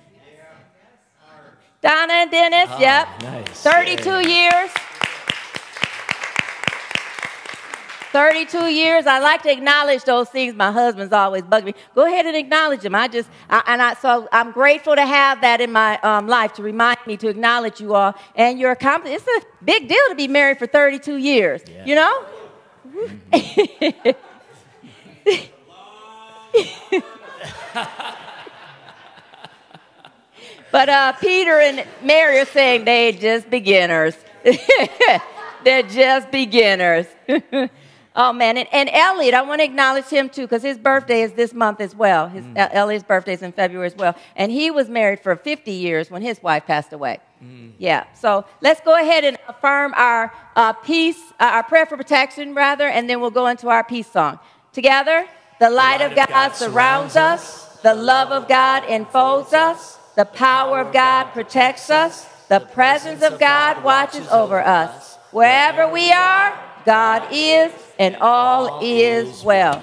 [1.83, 3.09] Donna and Dennis, Ah, yep.
[3.23, 3.63] nice.
[3.63, 4.71] 32 years.
[8.13, 9.07] 32 years.
[9.07, 10.55] I like to acknowledge those things.
[10.55, 11.75] My husband's always bugging me.
[11.95, 12.95] Go ahead and acknowledge them.
[12.95, 16.53] I just, I, and I, so I'm grateful to have that in my um, life
[16.55, 19.25] to remind me to acknowledge you all and your accomplishments.
[19.29, 21.85] It's a big deal to be married for 32 years, Yeah.
[21.87, 22.25] you know?
[30.73, 34.17] But uh, Peter and Mary are saying they're just beginners.
[35.65, 37.07] they're just beginners.
[38.17, 41.33] oh man, and, and Elliot, I want to acknowledge him too because his birthday is
[41.33, 42.29] this month as well.
[42.29, 45.71] His uh, Elliot's birthday is in February as well, and he was married for 50
[45.71, 47.21] years when his wife passed away.
[47.79, 52.55] Yeah, so let's go ahead and affirm our uh, peace, uh, our prayer for protection,
[52.55, 54.39] rather, and then we'll go into our peace song.
[54.75, 55.27] Together,
[55.59, 60.93] the light, of God, surrounds us, the love of God enfolds us, the power of
[60.93, 65.17] God protects us, the presence of God watches over us.
[65.31, 69.83] Wherever we are, God is, and all is well.